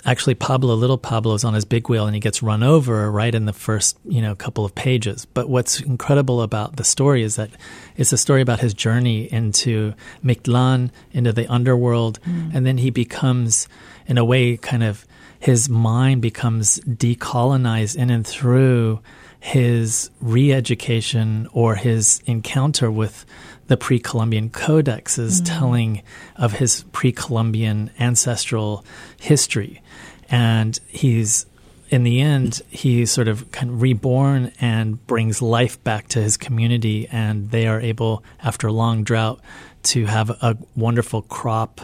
actually 0.05 0.35
Pablo, 0.35 0.75
little 0.75 0.99
Pablo's 0.99 1.45
on 1.45 1.55
his 1.55 1.65
big 1.65 1.89
wheel, 1.89 2.07
and 2.07 2.15
he 2.15 2.21
gets 2.21 2.43
run 2.43 2.63
over 2.63 3.11
right 3.11 3.35
in 3.35 3.45
the 3.45 3.53
first 3.53 3.99
you 4.05 4.21
know 4.21 4.35
couple 4.35 4.65
of 4.65 4.75
pages. 4.75 5.25
But 5.25 5.49
what's 5.49 5.81
incredible 5.81 6.43
about 6.43 6.77
the 6.77 6.85
story 6.85 7.23
is 7.23 7.37
that 7.37 7.51
it's 7.97 8.13
a 8.13 8.19
story 8.19 8.43
about 8.43 8.61
his 8.61 8.75
journey 8.75 9.33
into 9.33 9.95
Mictlan, 10.25 10.91
into 11.13 11.33
the 11.33 11.47
underworld, 11.47 12.21
mm. 12.23 12.55
and 12.55 12.67
then 12.67 12.79
he 12.79 12.91
becomes, 12.91 13.69
in 14.07 14.19
a 14.19 14.25
way, 14.25 14.57
kind 14.57 14.83
of 14.83 15.07
his 15.39 15.69
mind 15.69 16.21
becomes 16.23 16.81
decolonized 16.81 17.97
in 17.97 18.11
and 18.11 18.27
through 18.27 19.01
his 19.41 20.11
re 20.21 20.53
education 20.53 21.49
or 21.53 21.75
his 21.75 22.23
encounter 22.27 22.91
with 22.91 23.25
the 23.67 23.77
pre 23.77 23.99
Columbian 23.99 24.51
codexes 24.51 25.41
mm. 25.41 25.59
telling 25.59 26.03
of 26.37 26.53
his 26.53 26.85
pre 26.93 27.13
Columbian 27.13 27.91
ancestral 27.99 28.85
history. 29.19 29.81
And 30.29 30.79
he's, 30.87 31.47
in 31.89 32.05
the 32.05 32.21
end, 32.21 32.63
he's 32.69 33.11
sort 33.11 33.29
of 33.29 33.51
kind 33.51 33.71
of 33.71 33.83
reborn 33.83 34.53
and 34.61 35.05
brings 35.07 35.41
life 35.41 35.83
back 35.83 36.09
to 36.09 36.23
his 36.23 36.37
community. 36.37 37.09
And 37.11 37.51
they 37.51 37.67
are 37.67 37.81
able, 37.81 38.23
after 38.43 38.67
a 38.67 38.73
long 38.73 39.05
drought, 39.05 39.41
to 39.85 40.07
have 40.07 40.31
a 40.31 40.59
wonderful 40.77 41.23
crop 41.23 41.81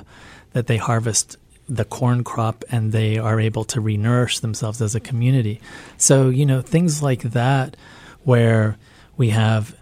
that 0.53 0.67
they 0.67 0.77
harvest 0.77 1.37
the 1.69 1.85
corn 1.85 2.23
crop 2.23 2.65
and 2.71 2.93
they 2.93 3.19
are 3.19 3.41
able 3.41 3.65
to 3.65 3.81
renourish 3.81 4.41
themselves 4.41 4.81
as 4.81 4.95
a 4.95 5.01
community. 5.01 5.61
So, 5.97 6.29
you 6.29 6.47
know, 6.47 6.61
things 6.61 7.03
like 7.03 7.23
that 7.23 7.77
where 8.25 8.77
we 9.17 9.31
have 9.31 9.77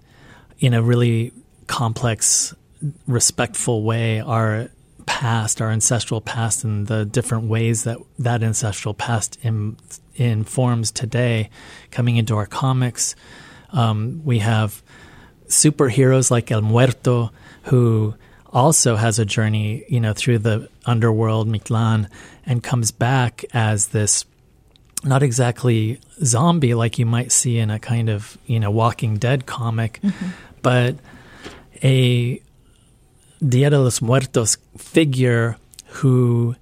in 0.58 0.74
a 0.74 0.82
really 0.82 1.32
complex, 1.66 2.54
respectful 3.06 3.82
way 3.82 4.20
our 4.20 4.68
past, 5.06 5.60
our 5.60 5.70
ancestral 5.70 6.20
past, 6.20 6.64
and 6.64 6.86
the 6.86 7.04
different 7.04 7.44
ways 7.44 7.84
that 7.84 7.98
that 8.18 8.42
ancestral 8.42 8.94
past 8.94 9.38
in, 9.42 9.76
informs 10.14 10.90
today 10.90 11.50
coming 11.90 12.16
into 12.16 12.36
our 12.36 12.46
comics. 12.46 13.14
Um, 13.70 14.22
we 14.24 14.38
have 14.38 14.82
superheroes 15.48 16.30
like 16.30 16.50
El 16.50 16.62
Muerto 16.62 17.30
who 17.64 18.14
also 18.52 18.96
has 18.96 19.18
a 19.18 19.24
journey, 19.24 19.84
you 19.88 20.00
know, 20.00 20.12
through 20.12 20.38
the 20.38 20.68
underworld, 20.86 21.48
Mictlan, 21.48 22.08
and 22.46 22.62
comes 22.62 22.90
back 22.90 23.44
as 23.52 23.88
this 23.88 24.24
not 25.04 25.22
exactly 25.22 26.00
zombie 26.22 26.74
like 26.74 26.98
you 26.98 27.06
might 27.06 27.30
see 27.30 27.58
in 27.58 27.70
a 27.70 27.78
kind 27.78 28.08
of, 28.08 28.38
you 28.46 28.58
know, 28.58 28.70
Walking 28.70 29.18
Dead 29.18 29.46
comic, 29.46 30.00
mm-hmm. 30.02 30.28
but 30.62 30.96
a 31.82 32.40
Dia 33.46 33.70
de 33.70 33.78
los 33.78 34.00
Muertos 34.00 34.56
figure 34.78 35.58
who 35.88 36.56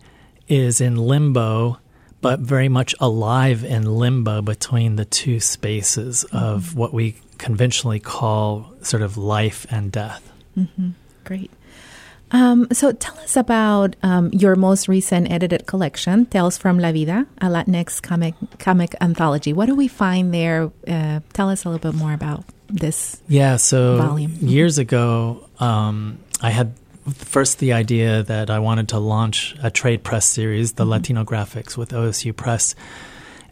is 0.48 0.80
in 0.80 0.96
limbo, 0.96 1.78
but 2.20 2.40
very 2.40 2.68
much 2.68 2.94
alive 3.00 3.64
in 3.64 3.84
limbo 3.84 4.42
between 4.42 4.96
the 4.96 5.04
two 5.04 5.38
spaces 5.38 6.24
mm-hmm. 6.24 6.36
of 6.36 6.74
what 6.74 6.92
we 6.92 7.16
conventionally 7.38 8.00
call 8.00 8.72
sort 8.82 9.02
of 9.02 9.16
life 9.16 9.66
and 9.70 9.92
death. 9.92 10.32
Mm-hmm. 10.56 10.90
Great. 11.24 11.50
Um, 12.32 12.66
so 12.72 12.92
tell 12.92 13.16
us 13.18 13.36
about 13.36 13.94
um, 14.02 14.30
your 14.32 14.56
most 14.56 14.88
recent 14.88 15.30
edited 15.30 15.66
collection, 15.66 16.26
Tales 16.26 16.56
from 16.56 16.78
La 16.78 16.90
Vida, 16.90 17.26
a 17.38 17.46
Latinx 17.46 18.00
comic 18.00 18.34
comic 18.58 18.94
anthology. 19.00 19.52
What 19.52 19.66
do 19.66 19.74
we 19.74 19.86
find 19.86 20.32
there? 20.32 20.70
Uh, 20.88 21.20
tell 21.34 21.50
us 21.50 21.64
a 21.64 21.68
little 21.68 21.92
bit 21.92 21.96
more 21.96 22.14
about 22.14 22.44
this. 22.68 23.20
Yeah, 23.28 23.56
so 23.56 23.98
volume. 23.98 24.32
years 24.40 24.78
ago, 24.78 25.46
um, 25.60 26.18
I 26.40 26.50
had 26.50 26.72
first 27.12 27.58
the 27.58 27.74
idea 27.74 28.22
that 28.22 28.48
I 28.48 28.60
wanted 28.60 28.88
to 28.90 28.98
launch 28.98 29.54
a 29.62 29.70
trade 29.70 30.02
press 30.02 30.24
series, 30.24 30.72
the 30.72 30.84
mm-hmm. 30.84 31.18
Latinographix, 31.18 31.76
with 31.76 31.90
OSU 31.90 32.34
Press, 32.34 32.74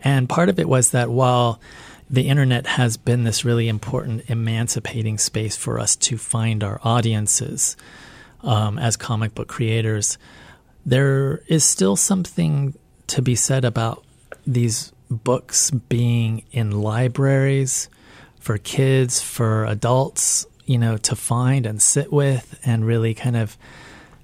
and 0.02 0.26
part 0.26 0.48
of 0.48 0.58
it 0.58 0.68
was 0.68 0.92
that 0.92 1.10
while 1.10 1.60
the 2.08 2.28
internet 2.28 2.66
has 2.66 2.96
been 2.96 3.24
this 3.24 3.44
really 3.44 3.68
important 3.68 4.28
emancipating 4.28 5.18
space 5.18 5.56
for 5.56 5.78
us 5.78 5.94
to 5.94 6.16
find 6.16 6.64
our 6.64 6.80
audiences 6.82 7.76
um, 8.42 8.78
as 8.78 8.96
comic 8.96 9.34
book 9.34 9.48
creators, 9.48 10.18
there 10.84 11.42
is 11.46 11.64
still 11.64 11.96
something 11.96 12.74
to 13.08 13.22
be 13.22 13.34
said 13.34 13.64
about 13.64 14.04
these 14.46 14.92
books 15.10 15.70
being 15.70 16.44
in 16.52 16.70
libraries 16.70 17.88
for 18.38 18.56
kids, 18.58 19.20
for 19.20 19.64
adults, 19.66 20.46
you 20.64 20.78
know, 20.78 20.96
to 20.96 21.16
find 21.16 21.66
and 21.66 21.82
sit 21.82 22.12
with 22.12 22.58
and 22.64 22.86
really 22.86 23.12
kind 23.12 23.36
of 23.36 23.56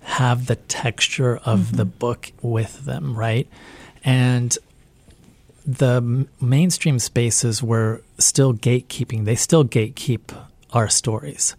have 0.00 0.46
the 0.46 0.56
texture 0.56 1.36
of 1.38 1.60
mm-hmm. 1.60 1.76
the 1.76 1.84
book 1.84 2.30
with 2.40 2.84
them, 2.84 3.18
right? 3.18 3.48
And 4.04 4.56
the 5.66 6.26
mainstream 6.40 7.00
spaces 7.00 7.62
were 7.62 8.02
still 8.18 8.54
gatekeeping. 8.54 9.24
They 9.24 9.34
still 9.34 9.64
gatekeep 9.64 10.32
our 10.72 10.88
stories. 10.88 11.56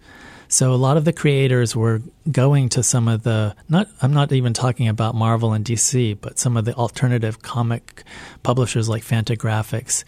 So 0.49 0.73
a 0.73 0.75
lot 0.75 0.97
of 0.97 1.05
the 1.05 1.13
creators 1.13 1.75
were 1.75 2.01
going 2.31 2.69
to 2.69 2.83
some 2.83 3.07
of 3.07 3.23
the 3.23 3.55
not 3.67 3.87
I'm 4.01 4.13
not 4.13 4.31
even 4.31 4.53
talking 4.53 4.87
about 4.87 5.15
Marvel 5.15 5.53
and 5.53 5.65
DC, 5.65 6.17
but 6.21 6.39
some 6.39 6.55
of 6.55 6.65
the 6.65 6.73
alternative 6.73 7.41
comic 7.41 8.03
publishers 8.43 8.87
like 8.87 9.03
Fantagraphics, 9.03 10.03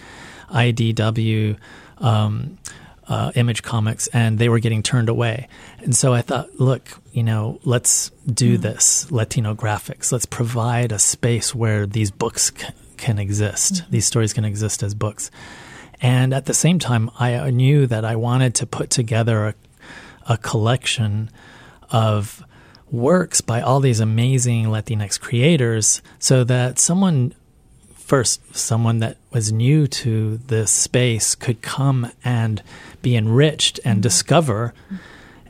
IDW, 0.50 1.58
um, 1.98 2.58
uh, 3.08 3.32
Image 3.36 3.64
Comics, 3.64 4.08
and 4.08 4.40
they 4.40 4.48
were 4.50 4.60
getting 4.60 4.84
turned 4.84 5.10
away. 5.10 5.48
And 5.80 5.96
so 5.96 6.14
I 6.14 6.22
thought, 6.22 6.60
look, 6.60 6.88
you 7.12 7.24
know, 7.24 7.60
let's 7.66 8.12
do 8.32 8.58
mm. 8.58 8.62
this 8.62 9.06
Latinographix. 9.10 10.12
Let's 10.12 10.28
provide 10.28 10.92
a 10.92 11.00
space 11.00 11.54
where 11.54 11.86
these 11.86 12.12
books 12.12 12.52
c- 12.56 12.68
can 12.98 13.18
exist. 13.18 13.74
Mm. 13.74 13.90
These 13.90 14.06
stories 14.06 14.32
can 14.32 14.46
exist 14.46 14.84
as 14.84 14.94
books. 14.94 15.32
And 16.02 16.34
at 16.34 16.46
the 16.46 16.54
same 16.54 16.80
time, 16.80 17.10
I 17.20 17.50
knew 17.50 17.88
that 17.88 18.06
I 18.06 18.16
wanted 18.16 18.56
to 18.56 18.66
put 18.66 18.90
together 18.90 19.48
a 19.48 19.54
a 20.30 20.38
collection 20.38 21.30
of 21.92 22.44
works 22.90 23.42
by 23.42 23.60
all 23.62 23.82
these 23.82 24.00
amazing 24.00 24.66
Latinx 24.66 25.20
creators 25.20 26.02
so 26.18 26.44
that 26.46 26.80
someone 26.80 27.34
first 27.94 28.56
someone 28.56 29.00
that 29.00 29.18
was 29.32 29.52
new 29.52 29.86
to 29.86 30.38
this 30.48 30.72
space 30.72 31.36
could 31.36 31.62
come 31.62 32.12
and 32.24 32.64
be 33.04 33.16
enriched 33.16 33.80
and 33.86 33.98
mm-hmm. 33.98 34.02
discover 34.02 34.74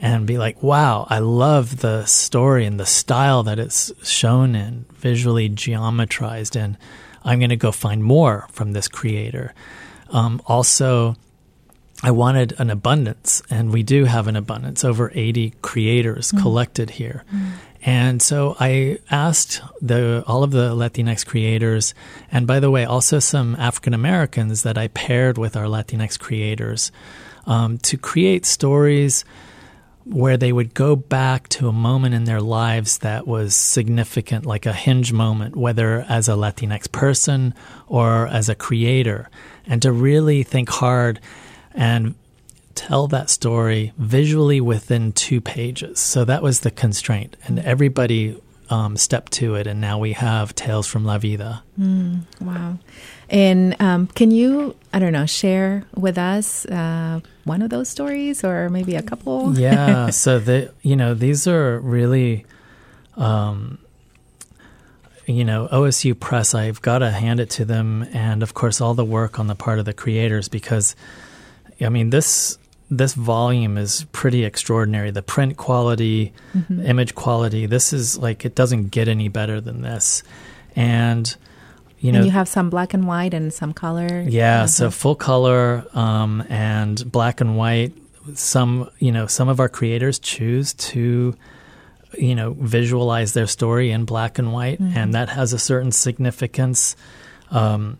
and 0.02 0.26
be 0.26 0.38
like, 0.38 0.62
wow, 0.64 1.06
I 1.10 1.20
love 1.20 1.80
the 1.80 2.06
story 2.06 2.66
and 2.66 2.80
the 2.80 2.86
style 2.86 3.44
that 3.44 3.60
it's 3.60 3.92
shown 4.04 4.56
in, 4.56 4.86
visually 4.96 5.50
geometrized, 5.50 6.56
and 6.56 6.78
I'm 7.24 7.40
going 7.40 7.50
to 7.50 7.58
go 7.58 7.72
find 7.72 8.04
more 8.04 8.48
from 8.52 8.72
this 8.72 8.88
creator. 8.88 9.54
Um, 10.10 10.42
also, 10.46 11.18
I 12.02 12.12
wanted 12.12 12.54
an 12.60 12.70
abundance, 12.70 13.42
and 13.50 13.74
we 13.74 13.84
do 13.84 14.06
have 14.06 14.28
an 14.28 14.38
abundance 14.38 14.86
over 14.86 15.12
80 15.14 15.54
creators 15.62 16.32
mm. 16.32 16.42
collected 16.42 16.92
here. 16.92 17.26
Mm. 17.34 17.52
And 17.82 18.22
so 18.22 18.56
I 18.60 19.00
asked 19.10 19.62
the 19.82 20.24
all 20.28 20.44
of 20.44 20.52
the 20.52 20.74
Latinx 20.76 21.26
creators, 21.26 21.94
and 22.32 22.48
by 22.48 22.60
the 22.60 22.72
way, 22.72 22.86
also 22.86 23.20
some 23.20 23.56
African 23.56 23.94
Americans 23.94 24.64
that 24.64 24.78
I 24.78 24.90
paired 24.90 25.38
with 25.38 25.56
our 25.56 25.66
Latinx 25.66 26.20
creators, 26.20 26.92
um, 27.46 27.78
to 27.80 27.98
create 27.98 28.46
stories 28.46 29.26
where 30.06 30.38
they 30.38 30.52
would 30.52 30.74
go 30.74 30.96
back 30.96 31.48
to 31.50 31.68
a 31.68 31.74
moment 31.74 32.16
in 32.16 32.24
their 32.24 32.42
lives 32.42 32.98
that 33.00 33.28
was 33.28 33.56
significant, 33.56 34.46
like 34.46 34.66
a 34.66 34.74
hinge 34.74 35.14
moment, 35.14 35.56
whether 35.56 36.06
as 36.10 36.28
a 36.28 36.34
Latinx 36.34 36.92
person 36.92 37.54
or 37.88 38.28
as 38.28 38.50
a 38.50 38.56
creator, 38.56 39.30
and 39.68 39.82
to 39.82 39.92
really 39.92 40.44
think 40.44 40.70
hard 40.70 41.20
and 41.80 42.14
tell 42.76 43.08
that 43.08 43.30
story 43.30 43.94
visually 43.98 44.62
within 44.62 45.14
two 45.14 45.42
pages. 45.42 46.00
So 46.00 46.26
that 46.26 46.44
was 46.44 46.60
the 46.60 46.70
constraint, 46.70 47.38
and 47.46 47.58
everybody 47.60 48.40
um, 48.70 48.98
stepped 48.98 49.32
to 49.34 49.56
it, 49.56 49.66
and 49.66 49.82
now 49.82 49.98
we 49.98 50.12
have 50.12 50.54
Tales 50.54 50.86
from 50.86 51.06
La 51.06 51.18
Vida. 51.18 51.64
Mm, 51.80 52.22
wow. 52.42 52.78
And 53.30 53.80
um, 53.82 54.08
can 54.08 54.32
you, 54.32 54.76
I 54.94 55.00
don't 55.00 55.14
know, 55.14 55.26
share 55.26 55.86
with 55.96 56.18
us 56.18 56.66
uh, 56.66 57.22
one 57.46 57.62
of 57.62 57.70
those 57.70 57.88
stories 57.88 58.44
or 58.44 58.70
maybe 58.70 58.96
a 58.96 59.02
couple? 59.02 59.58
yeah. 59.58 60.10
So, 60.20 60.38
the, 60.40 60.74
you 60.82 60.96
know, 60.96 61.14
these 61.14 61.48
are 61.48 61.80
really, 61.80 62.46
um, 63.16 63.78
you 65.26 65.46
know, 65.46 65.70
OSU 65.72 66.20
Press, 66.20 66.54
I've 66.54 66.82
got 66.82 67.00
to 67.00 67.12
hand 67.12 67.40
it 67.40 67.50
to 67.52 67.66
them. 67.66 68.04
And 68.12 68.44
of 68.44 68.54
course, 68.54 68.82
all 68.82 68.94
the 68.94 69.06
work 69.06 69.40
on 69.40 69.48
the 69.48 69.56
part 69.56 69.80
of 69.80 69.86
the 69.86 69.94
creators 69.94 70.50
because, 70.50 70.96
I 71.82 71.90
mean, 71.90 72.10
this. 72.10 72.58
This 72.92 73.14
volume 73.14 73.78
is 73.78 74.08
pretty 74.14 74.44
extraordinary. 74.44 75.12
The 75.12 75.22
print 75.22 75.58
quality, 75.58 76.34
mm-hmm. 76.56 76.84
image 76.84 77.14
quality, 77.14 77.68
this 77.68 77.94
is 77.94 78.18
like, 78.18 78.46
it 78.46 78.56
doesn't 78.56 78.88
get 78.88 79.08
any 79.08 79.28
better 79.28 79.62
than 79.62 79.84
this. 79.84 80.24
And 80.76 81.36
you 82.00 82.12
know, 82.12 82.18
and 82.18 82.26
you 82.26 82.32
have 82.32 82.48
some 82.48 82.72
black 82.72 82.96
and 82.96 83.06
white 83.06 83.36
and 83.36 83.54
some 83.54 83.74
color. 83.74 84.22
Yeah, 84.22 84.66
so 84.66 84.90
full 84.90 85.16
color 85.16 85.86
um, 85.94 86.44
and 86.50 87.12
black 87.12 87.42
and 87.42 87.58
white. 87.58 87.94
Some, 88.34 88.90
you 88.98 89.12
know, 89.12 89.28
some 89.28 89.50
of 89.50 89.60
our 89.60 89.70
creators 89.70 90.18
choose 90.18 90.74
to, 90.74 91.36
you 92.18 92.36
know, 92.36 92.56
visualize 92.58 93.34
their 93.34 93.48
story 93.48 93.92
in 93.92 94.06
black 94.06 94.40
and 94.40 94.52
white, 94.52 94.82
mm-hmm. 94.82 94.98
and 94.98 95.14
that 95.14 95.30
has 95.30 95.54
a 95.54 95.60
certain 95.60 95.92
significance. 95.92 96.96
Um, 97.52 97.98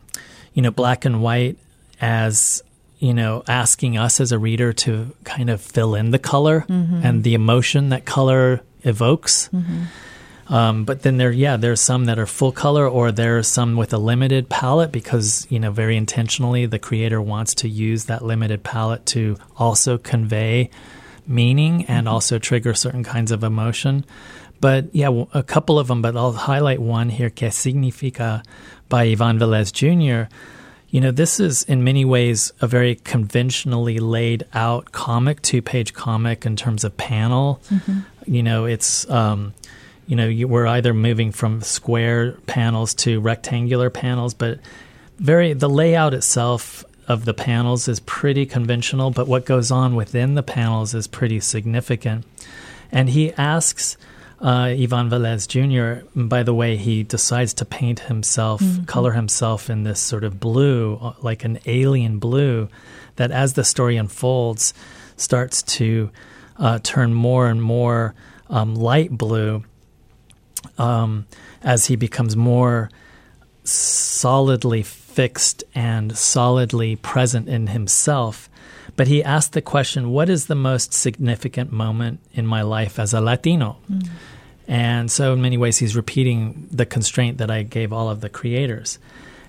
you 0.54 0.64
know, 0.64 0.72
black 0.72 1.06
and 1.06 1.22
white 1.22 1.58
as 2.02 2.64
you 3.00 3.14
know, 3.14 3.44
asking 3.48 3.98
us 3.98 4.20
as 4.20 4.32
a 4.32 4.40
reader 4.40 4.74
to 4.74 5.16
kind 5.24 5.50
of 5.50 5.62
fill 5.62 5.96
in 5.96 6.12
the 6.12 6.20
color 6.20 6.66
mm-hmm. 6.68 7.02
and 7.04 7.24
the 7.24 7.34
emotion 7.34 7.90
that 7.90 8.06
color 8.06 8.62
evokes. 8.84 9.50
Mm-hmm. 9.54 10.54
Um, 10.54 10.84
but 10.84 11.04
then 11.04 11.18
there, 11.18 11.32
yeah, 11.32 11.58
there's 11.58 11.80
some 11.80 12.06
that 12.06 12.18
are 12.18 12.26
full 12.26 12.52
color, 12.52 12.88
or 12.88 13.12
there's 13.12 13.48
some 13.48 13.76
with 13.76 13.94
a 13.94 14.00
limited 14.00 14.50
palette 14.50 14.92
because 14.92 15.46
you 15.50 15.60
know 15.60 15.72
very 15.72 15.96
intentionally 15.96 16.66
the 16.66 16.80
creator 16.80 17.22
wants 17.22 17.54
to 17.56 17.70
use 17.70 18.06
that 18.06 18.24
limited 18.24 18.64
palette 18.64 19.06
to 19.08 19.38
also 19.58 19.98
convey 20.00 20.72
meaning 21.28 21.86
and 21.86 22.06
mm-hmm. 22.06 22.14
also 22.14 22.40
trigger 22.40 22.74
certain 22.74 23.04
kinds 23.04 23.32
of 23.32 23.44
emotion. 23.44 24.04
But 24.60 24.94
yeah, 24.94 25.26
a 25.34 25.44
couple 25.44 25.80
of 25.80 25.88
them, 25.88 26.02
but 26.02 26.18
I'll 26.18 26.34
highlight 26.34 26.80
one 26.80 27.10
here, 27.10 27.30
Que 27.30 27.50
Significa 27.50 28.44
by 28.90 29.04
Ivan 29.04 29.40
Velez 29.40 29.72
Jr. 29.72 30.34
You 30.92 31.02
know, 31.02 31.12
this 31.12 31.40
is 31.40 31.64
in 31.64 31.84
many 31.84 32.04
ways 32.04 32.52
a 32.62 32.68
very 32.68 32.96
conventionally 32.96 34.00
laid 34.00 34.46
out 34.54 34.92
comic, 34.92 35.42
two 35.42 35.62
page 35.62 35.94
comic 35.94 36.46
in 36.46 36.56
terms 36.56 36.84
of 36.84 36.98
panel. 36.98 37.62
Mm-hmm. 37.70 38.00
You 38.26 38.44
know, 38.44 38.66
it's 38.66 39.10
um, 39.10 39.54
you 40.08 40.16
know, 40.16 40.28
you, 40.28 40.48
we're 40.48 40.66
either 40.66 40.94
moving 40.94 41.32
from 41.32 41.62
square 41.62 42.32
panels 42.48 42.96
to 42.96 43.20
rectangular 43.20 43.92
panels, 43.92 44.34
but 44.34 44.60
very 45.18 45.54
the 45.54 45.70
layout 45.70 46.16
itself 46.16 46.84
of 47.08 47.26
the 47.26 47.34
panels 47.34 47.88
is 47.88 48.00
pretty 48.00 48.46
conventional, 48.46 49.12
but 49.12 49.28
what 49.28 49.46
goes 49.46 49.72
on 49.72 49.96
within 49.96 50.36
the 50.36 50.44
panels 50.44 50.94
is 50.94 51.08
pretty 51.08 51.40
significant. 51.40 52.26
And 52.92 53.10
he 53.10 53.34
asks 53.34 53.98
uh, 54.42 54.74
Ivan 54.80 55.10
Velez 55.10 55.48
Jr., 55.48 56.06
by 56.16 56.44
the 56.44 56.54
way, 56.54 56.78
he 56.78 57.04
decides 57.04 57.54
to 57.56 57.66
paint 57.66 58.02
himself, 58.02 58.62
mm-hmm. 58.62 58.84
color 58.86 59.12
himself 59.12 59.70
in 59.70 59.84
this 59.84 60.00
sort 60.00 60.24
of 60.24 60.40
blue, 60.40 60.98
uh, 61.02 61.14
like 61.22 61.44
an 61.44 61.60
alien 61.66 62.20
blue, 62.20 62.70
that 63.18 63.32
as 63.32 63.54
the 63.54 63.64
story 63.64 63.98
unfolds, 63.98 64.74
starts 65.18 65.62
to 65.64 66.10
uh, 66.58 66.80
turn 66.84 67.14
more 67.14 67.48
and 67.48 67.62
more 67.62 68.16
um, 68.50 68.76
light 68.76 69.12
blue 69.12 69.64
um, 70.78 71.26
as 71.62 71.86
he 71.86 71.96
becomes 71.96 72.36
more 72.36 72.90
solidly 73.64 74.84
fixed 74.84 75.64
and 75.76 76.18
solidly 76.18 76.96
present 76.96 77.48
in 77.48 77.68
himself. 77.68 78.49
But 79.00 79.08
he 79.08 79.24
asked 79.24 79.54
the 79.54 79.62
question, 79.62 80.12
What 80.12 80.28
is 80.28 80.48
the 80.48 80.56
most 80.56 80.94
significant 80.94 81.72
moment 81.72 82.20
in 82.34 82.46
my 82.46 82.64
life 82.64 83.00
as 83.00 83.14
a 83.14 83.22
Latino? 83.22 83.78
Mm. 83.90 84.10
And 84.68 85.10
so, 85.10 85.32
in 85.32 85.42
many 85.42 85.56
ways, 85.56 85.78
he's 85.78 85.96
repeating 85.96 86.68
the 86.70 86.86
constraint 86.86 87.38
that 87.38 87.50
I 87.50 87.64
gave 87.64 87.94
all 87.94 88.10
of 88.10 88.20
the 88.20 88.28
creators. 88.28 89.00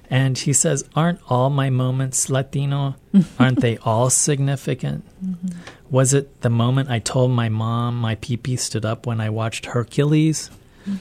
And 0.09 0.39
he 0.39 0.53
says, 0.53 0.89
Aren't 0.95 1.19
all 1.29 1.51
my 1.51 1.69
moments 1.69 2.31
Latino? 2.31 2.95
Aren't 3.41 3.61
they 3.61 3.77
all 3.79 4.09
significant? 4.09 5.05
Mm-hmm. 5.21 5.49
Was 5.91 6.15
it 6.15 6.43
the 6.43 6.49
moment 6.49 6.89
I 6.89 7.01
told 7.01 7.33
my 7.33 7.49
mom 7.49 7.97
my 7.97 8.15
pee 8.15 8.55
stood 8.55 8.85
up 8.85 9.05
when 9.05 9.21
I 9.21 9.31
watched 9.31 9.67
Hercules? 9.67 10.49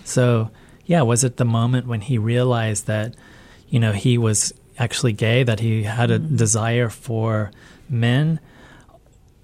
So, 0.06 0.50
yeah, 0.88 1.04
was 1.04 1.24
it 1.24 1.38
the 1.38 1.46
moment 1.46 1.86
when 1.86 2.02
he 2.02 2.18
realized 2.18 2.88
that, 2.88 3.14
you 3.70 3.80
know, 3.80 3.92
he 3.92 4.18
was 4.18 4.56
actually 4.80 5.13
gay, 5.13 5.44
that 5.44 5.60
he 5.60 5.84
had 5.84 6.10
a 6.10 6.20
mm-hmm. 6.20 6.36
desire 6.36 6.89
for 6.89 7.52
men? 7.88 8.39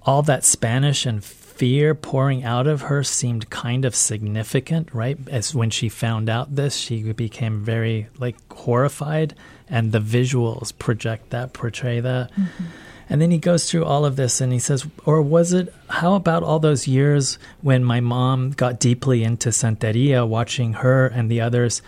All 0.02 0.22
that 0.22 0.44
Spanish 0.44 1.06
and 1.06 1.22
fear 1.22 1.94
pouring 1.94 2.44
out 2.44 2.66
of 2.66 2.82
her 2.82 3.02
seemed 3.02 3.48
kind 3.50 3.84
of 3.84 3.94
significant, 3.94 4.92
right? 4.92 5.18
As 5.28 5.54
when 5.54 5.70
she 5.70 5.88
found 5.88 6.28
out 6.28 6.54
this, 6.54 6.76
she 6.76 7.12
became 7.12 7.64
very 7.64 8.08
like 8.18 8.36
horrified, 8.52 9.34
and 9.68 9.92
the 9.92 10.00
visuals 10.00 10.76
project 10.78 11.30
that, 11.30 11.52
portray 11.52 12.00
that. 12.00 12.30
Mm-hmm. 12.32 12.64
And 13.08 13.22
then 13.22 13.30
he 13.30 13.38
goes 13.38 13.70
through 13.70 13.84
all 13.84 14.04
of 14.04 14.16
this 14.16 14.40
and 14.40 14.52
he 14.52 14.58
says, 14.58 14.84
or 15.04 15.22
was 15.22 15.52
it, 15.52 15.72
how 15.88 16.14
about 16.14 16.42
all 16.42 16.58
those 16.58 16.88
years 16.88 17.38
when 17.62 17.84
my 17.84 18.00
mom 18.00 18.50
got 18.50 18.80
deeply 18.80 19.22
into 19.22 19.50
Santeria, 19.50 20.26
watching 20.26 20.74
her 20.74 21.06
and 21.06 21.30
the 21.30 21.40
others 21.40 21.82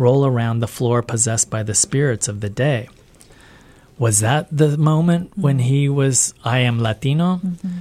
roll 0.00 0.26
around 0.26 0.58
the 0.58 0.66
floor 0.66 1.02
possessed 1.02 1.50
by 1.50 1.62
the 1.62 1.74
spirits 1.74 2.26
of 2.26 2.40
the 2.40 2.50
day? 2.50 2.88
Was 3.98 4.20
that 4.20 4.48
the 4.50 4.78
moment 4.78 5.36
when 5.36 5.58
he 5.60 5.88
was, 5.88 6.34
I 6.42 6.60
am 6.60 6.80
Latino? 6.80 7.36
Mm-hmm 7.36 7.80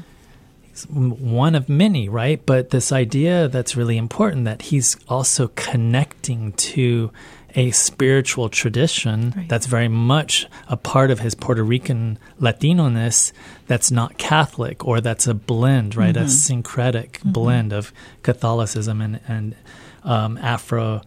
one 0.87 1.55
of 1.55 1.69
many, 1.69 2.09
right? 2.09 2.45
But 2.45 2.69
this 2.69 2.91
idea 2.91 3.47
that's 3.47 3.75
really 3.75 3.97
important 3.97 4.45
that 4.45 4.63
he's 4.63 4.97
also 5.07 5.49
connecting 5.55 6.53
to 6.53 7.11
a 7.55 7.71
spiritual 7.71 8.47
tradition 8.47 9.33
right. 9.35 9.49
that's 9.49 9.65
very 9.65 9.87
much 9.87 10.47
a 10.67 10.77
part 10.77 11.09
of 11.09 11.19
his 11.19 11.33
Puerto 11.33 11.63
Rican 11.63 12.19
Latino-ness 12.39 13.33
that's 13.67 13.89
not 13.89 14.17
Catholic 14.17 14.85
or 14.85 15.01
that's 15.01 15.25
a 15.25 15.33
blend, 15.33 15.95
right? 15.95 16.13
Mm-hmm. 16.13 16.25
A 16.25 16.29
syncretic 16.29 17.19
mm-hmm. 17.19 17.31
blend 17.31 17.73
of 17.73 17.91
Catholicism 18.21 19.01
and, 19.01 19.19
and 19.27 19.55
um, 20.03 20.37
Afro 20.37 21.01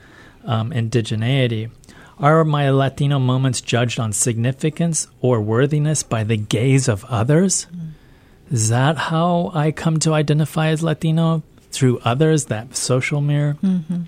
um, 0.45 0.71
indigeneity. 0.71 1.71
Are 2.19 2.45
my 2.45 2.71
Latino 2.71 3.19
moments 3.19 3.61
judged 3.61 3.99
on 3.99 4.13
significance 4.13 5.09
or 5.21 5.41
worthiness 5.41 6.03
by 6.03 6.25
the 6.25 6.37
gaze 6.37 6.89
of 6.89 7.05
others? 7.07 7.67
Mm. 7.75 7.91
Is 8.53 8.69
that 8.69 8.99
how 8.99 9.51
I 9.55 9.73
come 9.73 9.99
to 10.01 10.13
identify 10.13 10.69
as 10.69 10.83
Latino? 10.83 11.43
Through 11.71 12.01
others, 12.05 12.47
that 12.47 12.77
social 12.77 13.23
mirror? 13.23 13.57
Mm-hmm. 13.63 14.03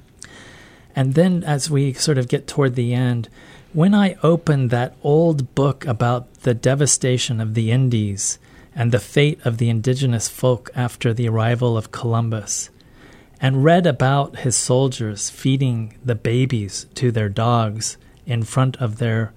And 0.95 1.15
then 1.15 1.43
as 1.43 1.71
we 1.71 1.95
sort 1.95 2.19
of 2.19 2.29
get 2.29 2.47
toward 2.47 2.75
the 2.75 2.93
end, 2.93 3.31
when 3.73 3.95
I 3.95 4.17
opened 4.23 4.71
that 4.71 4.95
old 5.03 5.55
book 5.55 5.87
about 5.87 6.33
the 6.43 6.55
devastation 6.55 7.41
of 7.41 7.55
the 7.55 7.73
Indies 7.73 8.39
and 8.75 8.93
the 8.93 9.01
fate 9.01 9.41
of 9.45 9.59
the 9.59 9.71
indigenous 9.71 10.29
folk 10.29 10.71
after 10.77 11.13
the 11.13 11.29
arrival 11.29 11.77
of 11.77 11.91
Columbus, 11.91 12.71
and 13.45 13.63
read 13.63 13.87
about 13.87 14.39
his 14.39 14.57
soldiers 14.57 15.29
feeding 15.29 15.95
the 16.03 16.15
babies 16.15 16.87
to 16.95 17.13
their 17.13 17.29
dogs 17.29 17.99
in 18.25 18.43
front 18.43 18.75
of 18.79 18.97
their 18.97 19.35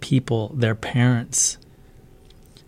people, 0.00 0.48
their 0.48 0.74
parents, 0.74 1.58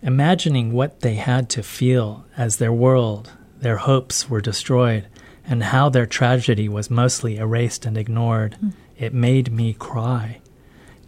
imagining 0.03 0.72
what 0.72 1.00
they 1.00 1.16
had 1.16 1.50
to 1.50 1.64
feel 1.64 2.24
as 2.37 2.59
their 2.59 2.72
world, 2.72 3.33
their 3.59 3.79
hopes 3.79 4.31
were 4.31 4.40
destroyed, 4.40 5.05
and 5.44 5.64
how 5.64 5.88
their 5.88 6.07
tragedy 6.07 6.68
was 6.68 6.88
mostly 6.88 7.37
erased 7.37 7.85
and 7.85 7.98
ignored, 7.98 8.57
mm. 8.62 8.72
it 8.96 9.12
made 9.12 9.50
me 9.50 9.74
cry. 9.74 10.40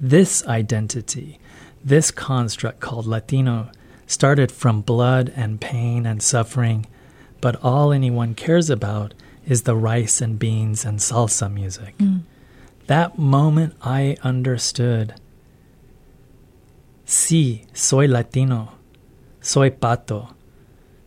This 0.00 0.44
identity, 0.48 1.38
this 1.84 2.10
construct 2.10 2.80
called 2.80 3.06
Latino, 3.06 3.70
started 4.08 4.50
from 4.50 4.80
blood 4.80 5.32
and 5.36 5.60
pain 5.60 6.06
and 6.06 6.20
suffering, 6.20 6.86
but 7.40 7.57
all 7.62 7.92
anyone 7.92 8.35
cares 8.35 8.70
about 8.70 9.14
is 9.46 9.62
the 9.62 9.77
rice 9.77 10.20
and 10.20 10.38
beans 10.38 10.85
and 10.85 10.99
salsa 10.99 11.53
music. 11.53 11.96
Mm. 11.99 12.22
That 12.87 13.18
moment 13.18 13.75
I 13.83 14.16
understood. 14.22 15.14
Sí, 17.05 17.66
soy 17.72 18.07
Latino. 18.07 18.72
Soy 19.40 19.70
pato. 19.70 20.35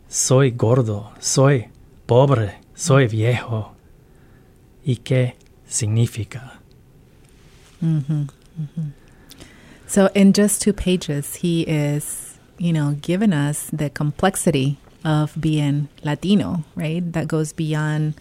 Soy 0.07 0.51
gordo. 0.51 1.11
Soy 1.19 1.69
pobre. 2.07 2.55
Soy 2.75 3.07
viejo. 3.07 3.75
¿Y 4.85 4.97
qué 4.97 5.33
significa? 5.67 6.59
Mm-hmm, 7.83 8.23
mm-hmm. 8.61 8.89
So, 9.87 10.09
in 10.13 10.33
just 10.33 10.61
two 10.61 10.73
pages, 10.73 11.35
he 11.35 11.63
is, 11.63 12.37
you 12.57 12.71
know, 12.71 12.95
giving 13.01 13.33
us 13.33 13.69
the 13.73 13.89
complexity 13.89 14.77
of 15.03 15.39
being 15.39 15.89
Latino, 16.03 16.63
right? 16.75 17.01
That 17.13 17.27
goes 17.27 17.53
beyond 17.53 18.15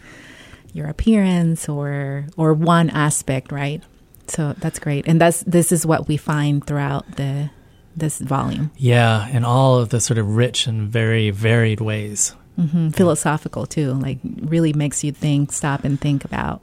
your 0.72 0.88
appearance 0.88 1.68
or 1.68 2.26
or 2.36 2.54
one 2.54 2.90
aspect, 2.90 3.52
right? 3.52 3.82
So 4.28 4.54
that's 4.58 4.78
great, 4.78 5.06
and 5.08 5.20
that's 5.20 5.42
this 5.42 5.72
is 5.72 5.86
what 5.86 6.08
we 6.08 6.16
find 6.16 6.66
throughout 6.66 7.16
the 7.16 7.50
this 7.96 8.18
volume. 8.18 8.70
Yeah, 8.76 9.28
in 9.28 9.44
all 9.44 9.78
of 9.78 9.88
the 9.88 10.00
sort 10.00 10.18
of 10.18 10.36
rich 10.36 10.66
and 10.66 10.88
very 10.88 11.30
varied 11.30 11.80
ways. 11.80 12.34
Mm-hmm. 12.58 12.90
Philosophical 12.90 13.66
too, 13.66 13.92
like 13.92 14.18
really 14.42 14.72
makes 14.72 15.04
you 15.04 15.12
think, 15.12 15.52
stop 15.52 15.84
and 15.84 16.00
think 16.00 16.24
about 16.24 16.62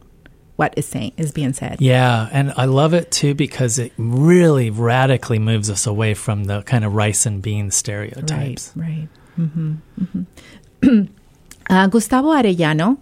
what 0.55 0.73
is 0.77 0.85
saying 0.85 1.13
is 1.17 1.31
being 1.31 1.53
said. 1.53 1.81
Yeah, 1.81 2.29
and 2.31 2.53
I 2.55 2.65
love 2.65 2.93
it 2.93 3.11
too 3.11 3.33
because 3.33 3.79
it 3.79 3.91
really 3.97 4.69
radically 4.69 5.39
moves 5.39 5.69
us 5.69 5.85
away 5.85 6.13
from 6.13 6.45
the 6.45 6.61
kind 6.63 6.85
of 6.85 6.93
rice 6.93 7.25
and 7.25 7.41
bean 7.41 7.71
stereotypes. 7.71 8.71
Right, 8.75 8.87
right. 8.87 9.07
Mm-hmm, 9.37 9.75
mm-hmm. 9.99 11.03
uh, 11.69 11.87
Gustavo 11.87 12.29
Arellano 12.29 12.97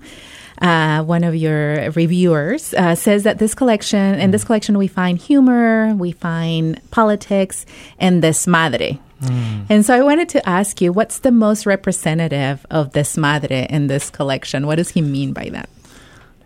uh, 0.62 1.04
one 1.04 1.24
of 1.24 1.36
your 1.36 1.92
reviewers, 1.92 2.74
uh, 2.74 2.96
says 2.96 3.24
that 3.24 3.40
this 3.40 3.54
collection, 3.54 4.16
in 4.20 4.32
this 4.32 4.44
collection, 4.44 4.78
we 4.78 4.88
find 4.88 5.18
humor, 5.18 5.94
we 5.96 6.12
find 6.12 6.80
politics, 6.92 7.66
and 8.00 8.24
desmadre. 8.24 9.00
Mm. 9.22 9.66
And 9.70 9.86
so 9.86 9.94
I 9.94 10.02
wanted 10.02 10.30
to 10.30 10.48
ask 10.48 10.82
you, 10.82 10.94
what's 10.94 11.20
the 11.20 11.32
most 11.32 11.66
representative 11.66 12.66
of 12.70 12.92
desmadre 12.92 13.68
in 13.70 13.88
this 13.88 14.10
collection? 14.10 14.68
What 14.68 14.76
does 14.76 14.90
he 14.90 15.02
mean 15.02 15.34
by 15.34 15.50
that? 15.50 15.70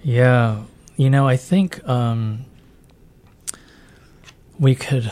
Yeah, 0.03 0.63
you 0.95 1.09
know, 1.09 1.27
I 1.27 1.37
think 1.37 1.85
um, 1.87 2.45
we 4.59 4.73
could, 4.73 5.11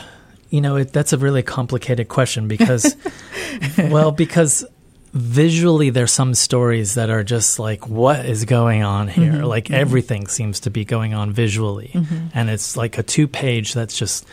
you 0.56 0.62
know, 0.62 0.78
it, 0.78 0.94
that's 0.94 1.12
a 1.12 1.18
really 1.18 1.44
complicated 1.44 2.08
question 2.08 2.48
because, 2.48 2.96
well, 3.78 4.14
because 4.14 4.66
visually 5.12 5.90
there's 5.90 6.14
some 6.14 6.34
stories 6.34 6.96
that 6.96 7.10
are 7.10 7.26
just 7.26 7.60
like 7.60 7.90
what 7.90 8.26
is 8.26 8.46
going 8.46 8.84
on 8.84 9.10
here 9.10 9.32
mm-hmm. 9.32 9.46
like 9.46 9.66
mm-hmm. 9.66 9.76
everything 9.76 10.28
seems 10.28 10.60
to 10.62 10.70
be 10.70 10.84
going 10.84 11.14
on 11.14 11.32
visually 11.32 11.90
mm-hmm. 11.94 12.28
and 12.34 12.50
it's 12.50 12.76
like 12.76 12.98
a 12.98 13.04
two 13.04 13.26
page 13.26 13.74
that's 13.74 13.98
just 13.98 14.28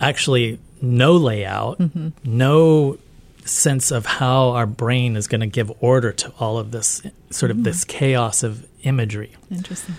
actually 0.00 0.58
no 0.80 1.12
layout 1.14 1.78
mm-hmm. 1.78 2.08
no 2.24 2.98
sense 3.44 3.92
of 3.92 4.04
how 4.04 4.48
our 4.48 4.66
brain 4.66 5.14
is 5.14 5.28
going 5.28 5.40
to 5.40 5.46
give 5.46 5.70
order 5.80 6.10
to 6.10 6.32
all 6.40 6.58
of 6.58 6.72
this 6.72 7.00
sort 7.30 7.52
of 7.52 7.58
mm. 7.58 7.62
this 7.62 7.84
chaos 7.84 8.42
of 8.42 8.66
imagery 8.82 9.32
interesting 9.52 9.94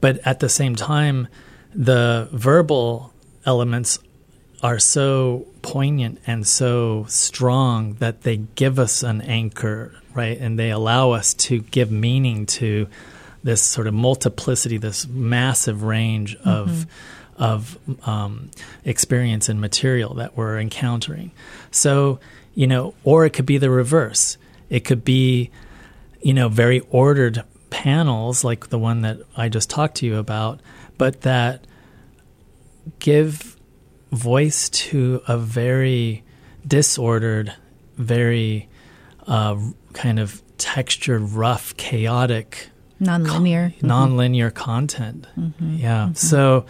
but 0.00 0.18
at 0.26 0.40
the 0.40 0.48
same 0.48 0.74
time 0.74 1.28
the 1.72 2.28
verbal 2.32 3.12
elements 3.46 4.00
are 4.64 4.78
so 4.78 5.46
poignant 5.60 6.18
and 6.26 6.46
so 6.46 7.04
strong 7.06 7.92
that 7.96 8.22
they 8.22 8.38
give 8.38 8.78
us 8.78 9.02
an 9.02 9.20
anchor, 9.20 9.94
right? 10.14 10.38
And 10.40 10.58
they 10.58 10.70
allow 10.70 11.10
us 11.10 11.34
to 11.34 11.60
give 11.60 11.90
meaning 11.90 12.46
to 12.46 12.88
this 13.42 13.60
sort 13.60 13.86
of 13.86 13.92
multiplicity, 13.92 14.78
this 14.78 15.06
massive 15.06 15.82
range 15.82 16.36
mm-hmm. 16.38 16.48
of 16.48 16.86
of 17.36 17.78
um, 18.06 18.50
experience 18.84 19.48
and 19.48 19.60
material 19.60 20.14
that 20.14 20.36
we're 20.36 20.58
encountering. 20.58 21.32
So, 21.70 22.20
you 22.54 22.66
know, 22.66 22.94
or 23.02 23.26
it 23.26 23.30
could 23.30 23.44
be 23.44 23.58
the 23.58 23.70
reverse. 23.70 24.38
It 24.70 24.84
could 24.84 25.04
be, 25.04 25.50
you 26.22 26.32
know, 26.32 26.48
very 26.48 26.80
ordered 26.90 27.42
panels 27.70 28.44
like 28.44 28.68
the 28.68 28.78
one 28.78 29.02
that 29.02 29.18
I 29.36 29.48
just 29.50 29.68
talked 29.68 29.96
to 29.96 30.06
you 30.06 30.16
about, 30.16 30.60
but 30.96 31.22
that 31.22 31.66
give 33.00 33.53
voice 34.14 34.68
to 34.70 35.22
a 35.26 35.36
very 35.36 36.22
disordered, 36.66 37.54
very 37.96 38.68
uh, 39.26 39.58
kind 39.92 40.18
of 40.18 40.42
textured, 40.58 41.22
rough, 41.22 41.76
chaotic, 41.76 42.68
nonlinear, 43.00 43.78
con- 43.80 43.90
nonlinear 43.90 44.48
mm-hmm. 44.48 44.56
content. 44.56 45.26
Mm-hmm. 45.38 45.76
Yeah. 45.76 46.04
Mm-hmm. 46.04 46.14
So 46.14 46.66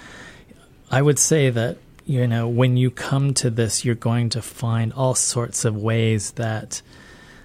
I 0.90 1.02
would 1.02 1.18
say 1.18 1.50
that 1.50 1.78
you 2.07 2.26
know 2.26 2.48
when 2.48 2.76
you 2.76 2.90
come 2.90 3.35
to 3.35 3.50
this, 3.50 3.85
you're 3.85 3.94
going 3.94 4.30
to 4.30 4.42
find 4.42 4.92
all 4.92 5.14
sorts 5.14 5.64
of 5.64 5.76
ways 5.76 6.33
that 6.33 6.83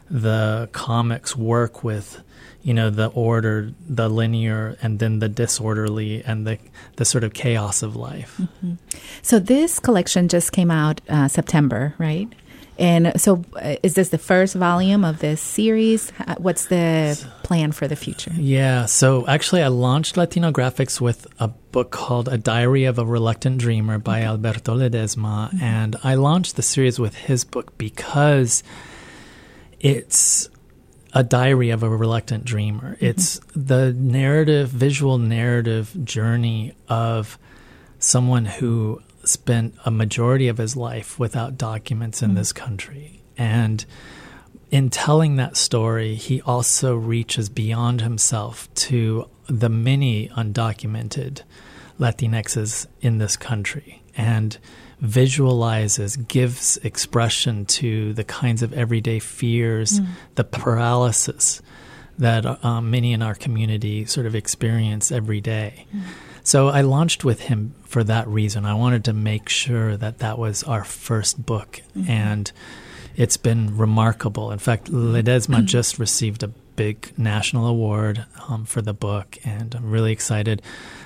the 0.10 0.69
comics 0.72 1.36
work 1.36 1.84
with 1.84 2.22
you 2.62 2.74
know 2.74 2.89
the 2.89 3.08
order 3.08 3.74
the 3.88 4.10
linear 4.10 4.78
and 4.82 5.00
then 5.00 5.19
the 5.19 5.30
disorderly 5.30 6.24
and 6.24 6.45
the 6.45 6.58
the 6.98 7.06
sort 7.06 7.24
of 7.24 7.34
chaos 7.34 7.82
of 7.84 7.95
life 7.95 8.38
mm-hmm. 8.39 8.74
so 9.22 9.39
this 9.39 9.80
collection 9.80 10.28
just 10.28 10.52
came 10.52 10.72
out 10.72 11.02
uh, 11.10 11.28
september 11.28 11.93
right 11.98 12.34
and 12.78 13.19
so 13.19 13.43
uh, 13.58 13.76
is 13.84 13.95
this 13.95 14.10
the 14.10 14.17
first 14.17 14.56
volume 14.56 15.04
of 15.04 15.19
this 15.19 15.41
series 15.41 16.12
what's 16.38 16.65
the 16.67 17.17
plan 17.43 17.72
for 17.72 17.88
the 17.88 17.95
future 17.95 18.32
yeah 18.36 18.86
so 18.86 19.26
actually 19.28 19.62
i 19.62 19.67
launched 19.67 20.15
Latinographix 20.15 21.00
with 21.00 21.28
a 21.39 21.48
book 21.48 21.91
called 21.91 22.28
a 22.28 22.38
diary 22.38 22.86
of 22.86 23.00
a 23.00 23.06
reluctant 23.06 23.58
dreamer 23.58 24.00
by 24.00 24.19
mm-hmm. 24.19 24.30
alberto 24.30 24.76
ledesma 24.76 25.50
mm-hmm. 25.50 25.63
and 25.63 25.95
i 26.04 26.15
launched 26.15 26.56
the 26.56 26.62
series 26.62 27.00
with 27.00 27.15
his 27.15 27.45
book 27.45 27.78
because 27.78 28.63
it's 29.79 30.49
a 31.13 31.23
diary 31.23 31.69
of 31.71 31.83
a 31.83 31.89
reluctant 31.89 32.45
dreamer. 32.45 32.95
Mm-hmm. 32.95 33.05
It's 33.05 33.39
the 33.55 33.93
narrative, 33.93 34.69
visual 34.69 35.17
narrative 35.17 35.95
journey 36.03 36.75
of 36.87 37.37
someone 37.97 38.45
who 38.45 39.01
spent 39.23 39.75
a 39.85 39.91
majority 39.91 40.47
of 40.47 40.57
his 40.57 40.75
life 40.75 41.19
without 41.19 41.57
documents 41.57 42.21
in 42.21 42.29
mm-hmm. 42.29 42.37
this 42.37 42.53
country. 42.53 43.21
And 43.37 43.85
in 44.71 44.89
telling 44.89 45.37
that 45.37 45.57
story, 45.57 46.15
he 46.15 46.41
also 46.41 46.95
reaches 46.95 47.49
beyond 47.49 48.01
himself 48.01 48.71
to 48.75 49.27
the 49.47 49.69
many 49.69 50.29
undocumented 50.29 51.41
Latinxes 51.99 52.87
in 53.01 53.17
this 53.17 53.35
country. 53.35 54.03
And 54.15 54.57
visualizes, 54.99 56.15
gives 56.17 56.77
expression 56.77 57.65
to 57.65 58.13
the 58.13 58.23
kinds 58.23 58.62
of 58.62 58.73
everyday 58.73 59.19
fears, 59.19 59.99
mm. 59.99 60.07
the 60.35 60.43
paralysis 60.43 61.62
that 62.17 62.45
uh, 62.65 62.81
many 62.81 63.13
in 63.13 63.21
our 63.21 63.33
community 63.33 64.05
sort 64.05 64.25
of 64.25 64.35
experience 64.35 65.12
every 65.12 65.39
day. 65.39 65.85
Mm. 65.95 66.01
So 66.43 66.67
I 66.67 66.81
launched 66.81 67.23
with 67.23 67.41
him 67.41 67.75
for 67.85 68.03
that 68.03 68.27
reason. 68.27 68.65
I 68.65 68.73
wanted 68.73 69.05
to 69.05 69.13
make 69.13 69.49
sure 69.49 69.95
that 69.97 70.19
that 70.19 70.38
was 70.38 70.63
our 70.63 70.83
first 70.83 71.45
book, 71.45 71.81
mm-hmm. 71.95 72.09
and 72.09 72.51
it's 73.15 73.38
been 73.38 73.77
remarkable. 73.77 74.51
In 74.51 74.59
fact, 74.59 74.91
Ledesma 74.91 75.57
mm-hmm. 75.57 75.65
just 75.65 75.99
received 75.99 76.43
a 76.43 76.47
big 76.47 77.12
national 77.17 77.67
award 77.67 78.25
um, 78.47 78.65
for 78.65 78.81
the 78.81 78.93
book, 78.93 79.38
and 79.43 79.75
I'm 79.75 79.91
really 79.91 80.12
excited. 80.12 80.62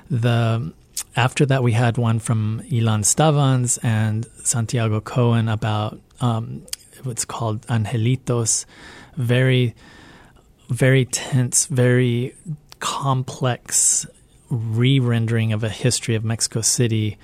The 0.10 0.72
after 1.16 1.46
that, 1.46 1.64
we 1.64 1.74
had 1.74 1.98
one 1.98 2.20
from 2.20 2.62
Ilan 2.72 3.04
Stavans 3.04 3.78
and 3.84 4.26
Santiago 4.44 5.00
Cohen 5.00 5.48
about 5.48 6.00
um, 6.22 6.64
what's 7.04 7.26
called 7.26 7.62
Angelitos. 7.68 8.66
Very, 9.16 9.76
very 10.70 11.06
tense, 11.06 11.68
very 11.68 12.36
complex 12.80 14.06
re 14.50 15.00
rendering 15.00 15.54
of 15.54 15.64
a 15.64 15.70
history 15.70 16.16
of 16.16 16.24
Mexico 16.24 16.62
City 16.62 17.18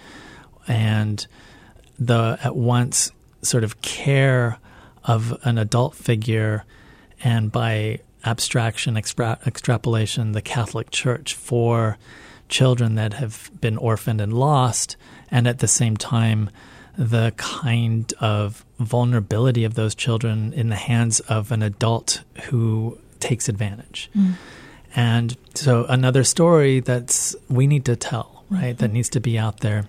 and 0.68 1.26
the 1.98 2.40
at 2.44 2.56
once 2.56 3.12
sort 3.42 3.64
of 3.64 3.82
care 3.82 4.58
of 5.04 5.38
an 5.44 5.58
adult 5.58 5.96
figure, 5.96 6.66
and 7.24 7.52
by 7.52 8.00
abstraction, 8.26 8.98
extra- 8.98 9.40
extrapolation, 9.46 10.34
the 10.34 10.42
Catholic 10.42 10.92
Church 10.92 11.34
for 11.34 11.98
children 12.50 12.96
that 12.96 13.14
have 13.14 13.50
been 13.62 13.78
orphaned 13.78 14.20
and 14.20 14.34
lost, 14.34 14.98
and 15.32 15.48
at 15.48 15.60
the 15.60 15.68
same 15.68 15.96
time, 15.96 16.50
the 16.98 17.34
kind 17.38 18.14
of 18.20 18.66
vulnerability 18.80 19.64
of 19.64 19.76
those 19.76 19.96
children 19.96 20.52
in 20.54 20.70
the 20.70 20.76
hands 20.76 21.22
of 21.22 21.52
an 21.52 21.62
adult 21.62 22.24
who 22.46 22.98
takes 23.22 23.48
advantage. 23.48 24.10
Mm. 24.18 24.34
And 24.96 25.38
so, 25.54 25.86
another 25.86 26.24
story 26.24 26.80
that's 26.80 27.36
we 27.48 27.68
need 27.68 27.86
to 27.86 27.96
tell, 27.96 28.44
right? 28.50 28.74
Mm-hmm. 28.74 28.78
That 28.78 28.92
needs 28.92 29.10
to 29.10 29.20
be 29.20 29.38
out 29.38 29.60
there. 29.60 29.86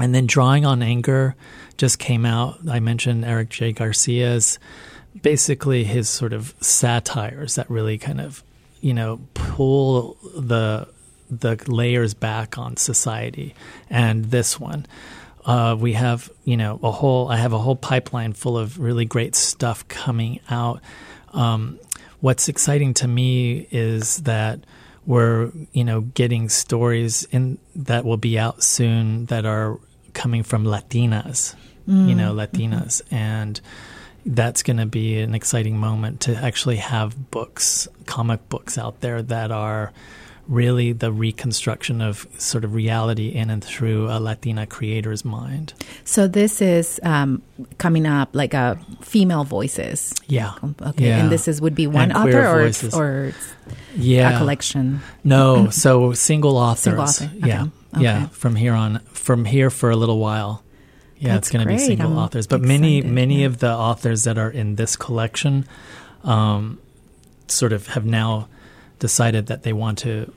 And 0.00 0.14
then, 0.14 0.26
drawing 0.26 0.66
on 0.66 0.82
anger 0.82 1.36
just 1.76 1.98
came 1.98 2.26
out. 2.26 2.58
I 2.68 2.80
mentioned 2.80 3.24
Eric 3.24 3.50
J. 3.50 3.72
Garcia's 3.72 4.58
basically 5.22 5.84
his 5.84 6.08
sort 6.08 6.32
of 6.32 6.54
satires 6.60 7.54
that 7.54 7.70
really 7.70 7.98
kind 7.98 8.20
of, 8.20 8.42
you 8.80 8.92
know, 8.92 9.20
pull 9.34 10.16
the 10.36 10.88
the 11.30 11.62
layers 11.66 12.14
back 12.14 12.58
on 12.58 12.76
society. 12.76 13.54
And 13.90 14.26
this 14.26 14.58
one, 14.60 14.86
uh, 15.44 15.76
we 15.78 15.92
have 15.92 16.30
you 16.44 16.56
know 16.56 16.78
a 16.82 16.90
whole. 16.90 17.28
I 17.28 17.36
have 17.36 17.52
a 17.52 17.58
whole 17.58 17.76
pipeline 17.76 18.32
full 18.32 18.58
of 18.58 18.78
really 18.78 19.04
great 19.04 19.34
stuff 19.34 19.86
coming 19.88 20.40
out. 20.50 20.80
Um, 21.32 21.78
what's 22.20 22.48
exciting 22.48 22.94
to 22.94 23.08
me 23.08 23.68
is 23.70 24.18
that 24.22 24.60
we're 25.06 25.52
you 25.72 25.84
know 25.84 26.00
getting 26.00 26.48
stories 26.48 27.28
in 27.30 27.58
that 27.76 28.04
will 28.04 28.16
be 28.16 28.38
out 28.38 28.62
soon 28.62 29.26
that 29.26 29.46
are 29.46 29.78
coming 30.14 30.42
from 30.42 30.64
Latinas, 30.64 31.54
mm. 31.88 32.08
you 32.08 32.14
know 32.16 32.34
Latinas, 32.34 33.02
mm-hmm. 33.02 33.14
and 33.14 33.60
that's 34.26 34.64
going 34.64 34.78
to 34.78 34.86
be 34.86 35.20
an 35.20 35.36
exciting 35.36 35.78
moment 35.78 36.22
to 36.22 36.34
actually 36.34 36.76
have 36.76 37.30
books, 37.30 37.86
comic 38.06 38.48
books 38.48 38.76
out 38.76 39.00
there 39.00 39.22
that 39.22 39.52
are 39.52 39.92
really 40.48 40.92
the 40.92 41.12
reconstruction 41.12 42.00
of 42.00 42.26
sort 42.38 42.64
of 42.64 42.74
reality 42.74 43.28
in 43.28 43.50
and 43.50 43.62
through 43.62 44.08
a 44.08 44.20
Latina 44.20 44.66
creator's 44.66 45.24
mind. 45.24 45.72
So 46.04 46.28
this 46.28 46.62
is 46.62 47.00
um, 47.02 47.42
coming 47.78 48.06
up 48.06 48.30
like 48.32 48.54
a 48.54 48.58
uh, 48.58 48.74
female 49.02 49.44
voices. 49.44 50.14
Yeah. 50.26 50.54
Okay. 50.82 51.08
Yeah. 51.08 51.18
And 51.18 51.30
this 51.30 51.48
is 51.48 51.60
would 51.60 51.74
be 51.74 51.86
one 51.86 52.10
and 52.10 52.12
author 52.12 52.46
or 52.46 53.00
or 53.00 53.32
yeah. 53.94 54.36
a 54.36 54.38
collection. 54.38 55.00
No, 55.24 55.70
so 55.70 56.12
single 56.12 56.56
authors. 56.56 56.82
Single 56.82 57.02
author. 57.04 57.24
Okay. 57.24 57.48
Yeah. 57.48 57.66
Okay. 57.94 58.02
Yeah. 58.02 58.28
From 58.28 58.54
here 58.56 58.74
on, 58.74 59.00
from 59.12 59.44
here 59.44 59.70
for 59.70 59.90
a 59.90 59.96
little 59.96 60.18
while. 60.18 60.62
Yeah, 61.18 61.32
That's 61.32 61.48
it's 61.48 61.52
going 61.52 61.66
to 61.66 61.72
be 61.72 61.78
single 61.78 62.12
I'm 62.12 62.18
authors, 62.18 62.46
but 62.46 62.56
excited, 62.56 62.80
many 62.80 63.00
many 63.00 63.40
yeah. 63.40 63.46
of 63.46 63.58
the 63.58 63.72
authors 63.72 64.24
that 64.24 64.36
are 64.36 64.50
in 64.50 64.74
this 64.74 64.96
collection, 64.96 65.66
um, 66.24 66.78
sort 67.48 67.72
of 67.72 67.86
have 67.88 68.04
now 68.04 68.48
decided 68.98 69.46
that 69.46 69.62
they 69.62 69.72
want 69.72 69.98
to 69.98 70.32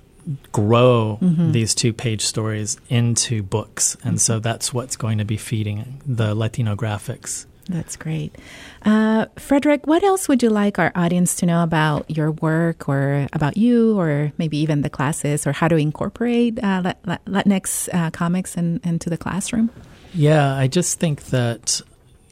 grow 0.52 1.18
mm-hmm. 1.22 1.52
these 1.52 1.74
two 1.74 1.94
page 1.94 2.22
stories 2.22 2.78
into 2.90 3.42
books. 3.42 3.96
And 4.04 4.16
mm-hmm. 4.16 4.18
so 4.18 4.40
that's 4.40 4.74
what's 4.74 4.96
going 4.96 5.18
to 5.18 5.26
be 5.26 5.38
feeding 5.38 6.02
the 6.06 6.36
Latinographix. 6.36 7.46
That's 7.70 7.96
great. 7.96 8.36
Uh, 8.84 9.28
Frederick, 9.38 9.86
what 9.86 10.04
else 10.04 10.28
would 10.28 10.42
you 10.42 10.50
like 10.50 10.80
our 10.80 10.92
audience 10.96 11.36
to 11.36 11.46
know 11.46 11.62
about 11.62 12.10
your 12.10 12.32
work 12.32 12.90
or 12.90 13.28
about 13.32 13.58
you 13.58 14.00
or 14.00 14.34
maybe 14.40 14.58
even 14.58 14.82
the 14.82 14.90
classes 14.90 15.46
or 15.46 15.52
how 15.52 15.68
to 15.68 15.76
incorporate 15.76 16.58
uh, 16.64 16.94
Latinx 17.28 17.88
uh, 17.94 18.10
comics 18.10 18.58
in, 18.58 18.82
into 18.84 19.10
the 19.10 19.18
classroom? 19.18 19.70
Yeah, 20.16 20.56
I 20.56 20.68
just 20.68 21.00
think 21.00 21.26
that, 21.26 21.82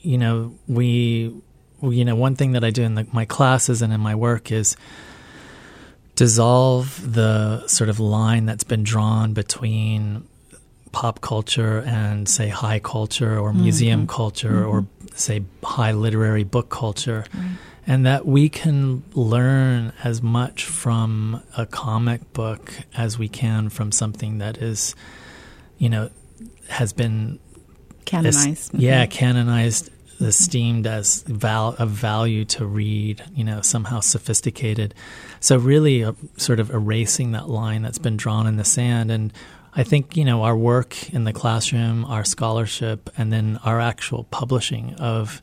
you 0.01 0.17
know, 0.17 0.55
we, 0.67 1.31
you 1.83 2.05
know, 2.05 2.15
one 2.15 2.35
thing 2.35 2.53
that 2.53 2.63
I 2.63 2.71
do 2.71 2.81
in 2.81 2.95
the, 2.95 3.05
my 3.11 3.25
classes 3.25 3.83
and 3.83 3.93
in 3.93 3.99
my 3.99 4.15
work 4.15 4.51
is 4.51 4.75
dissolve 6.17 7.13
the 7.13 7.65
sort 7.67 7.89
of 7.89 7.99
line 7.99 8.47
that's 8.47 8.63
been 8.63 8.83
drawn 8.83 9.33
between 9.33 10.27
pop 10.91 11.21
culture 11.21 11.83
and 11.85 12.27
say 12.27 12.49
high 12.49 12.79
culture 12.79 13.37
or 13.37 13.53
museum 13.53 14.01
mm-hmm. 14.01 14.15
culture 14.15 14.63
mm-hmm. 14.63 14.69
or 14.69 14.85
say 15.13 15.43
high 15.63 15.91
literary 15.91 16.43
book 16.43 16.69
culture 16.69 17.23
right. 17.35 17.51
and 17.85 18.03
that 18.07 18.25
we 18.25 18.49
can 18.49 19.03
learn 19.13 19.93
as 20.03 20.23
much 20.23 20.65
from 20.65 21.43
a 21.55 21.67
comic 21.67 22.33
book 22.33 22.73
as 22.95 23.19
we 23.19 23.27
can 23.27 23.69
from 23.69 23.91
something 23.91 24.39
that 24.39 24.57
is 24.57 24.95
you 25.77 25.87
know 25.87 26.09
has 26.67 26.93
been 26.93 27.37
canonized 28.05 28.73
yeah 28.73 29.05
canonized 29.05 29.91
esteemed 30.19 30.87
as 30.87 31.23
val- 31.23 31.75
of 31.77 31.89
value 31.89 32.45
to 32.45 32.65
read, 32.65 33.23
you 33.35 33.43
know, 33.43 33.61
somehow 33.61 33.99
sophisticated. 33.99 34.93
So 35.39 35.57
really, 35.57 36.03
uh, 36.03 36.13
sort 36.37 36.59
of 36.59 36.71
erasing 36.71 37.31
that 37.31 37.49
line 37.49 37.81
that's 37.81 37.99
been 37.99 38.17
drawn 38.17 38.47
in 38.47 38.57
the 38.57 38.63
sand. 38.63 39.11
And 39.11 39.33
I 39.73 39.83
think 39.83 40.17
you 40.17 40.25
know 40.25 40.43
our 40.43 40.57
work 40.57 41.13
in 41.13 41.23
the 41.23 41.33
classroom, 41.33 42.03
our 42.05 42.23
scholarship, 42.23 43.09
and 43.17 43.31
then 43.31 43.59
our 43.63 43.79
actual 43.79 44.23
publishing 44.25 44.95
of, 44.95 45.41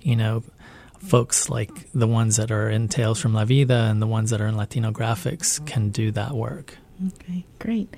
you 0.00 0.14
know, 0.14 0.44
folks 0.98 1.50
like 1.50 1.90
the 1.92 2.06
ones 2.06 2.36
that 2.36 2.52
are 2.52 2.70
in 2.70 2.88
Tales 2.88 3.20
from 3.20 3.34
La 3.34 3.44
Vida 3.44 3.88
and 3.90 4.00
the 4.00 4.06
ones 4.06 4.30
that 4.30 4.40
are 4.40 4.46
in 4.46 4.54
Latinographix 4.54 5.64
can 5.66 5.90
do 5.90 6.12
that 6.12 6.32
work. 6.32 6.78
Okay, 7.06 7.44
great. 7.58 7.88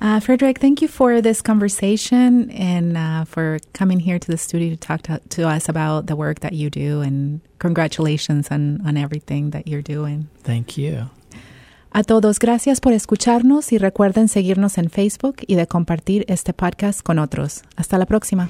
Uh, 0.00 0.20
Frederick, 0.20 0.58
thank 0.58 0.82
you 0.82 0.88
for 0.88 1.20
this 1.20 1.42
conversation 1.42 2.50
and 2.50 2.96
uh, 2.96 3.24
for 3.24 3.58
coming 3.72 4.00
here 4.00 4.18
to 4.18 4.30
the 4.30 4.38
studio 4.38 4.70
to 4.70 4.76
talk 4.76 5.02
to, 5.02 5.20
to, 5.28 5.46
us 5.46 5.68
about 5.68 6.06
the 6.06 6.16
work 6.16 6.40
that 6.40 6.52
you 6.52 6.70
do. 6.70 7.00
And 7.00 7.40
congratulations 7.58 8.48
on, 8.50 8.80
on 8.86 8.96
everything 8.96 9.50
that 9.50 9.68
you're 9.68 9.82
doing. 9.82 10.28
Thank 10.42 10.76
you. 10.76 11.10
A 11.92 12.04
todos, 12.04 12.38
gracias 12.38 12.80
por 12.80 12.92
escucharnos 12.92 13.72
y 13.72 13.78
recuerden 13.78 14.28
seguirnos 14.28 14.76
en 14.78 14.90
Facebook 14.90 15.36
y 15.46 15.54
de 15.54 15.66
compartir 15.66 16.24
este 16.28 16.52
podcast 16.52 17.02
con 17.02 17.18
otros. 17.18 17.62
Hasta 17.76 17.96
la 17.98 18.06
próxima. 18.06 18.46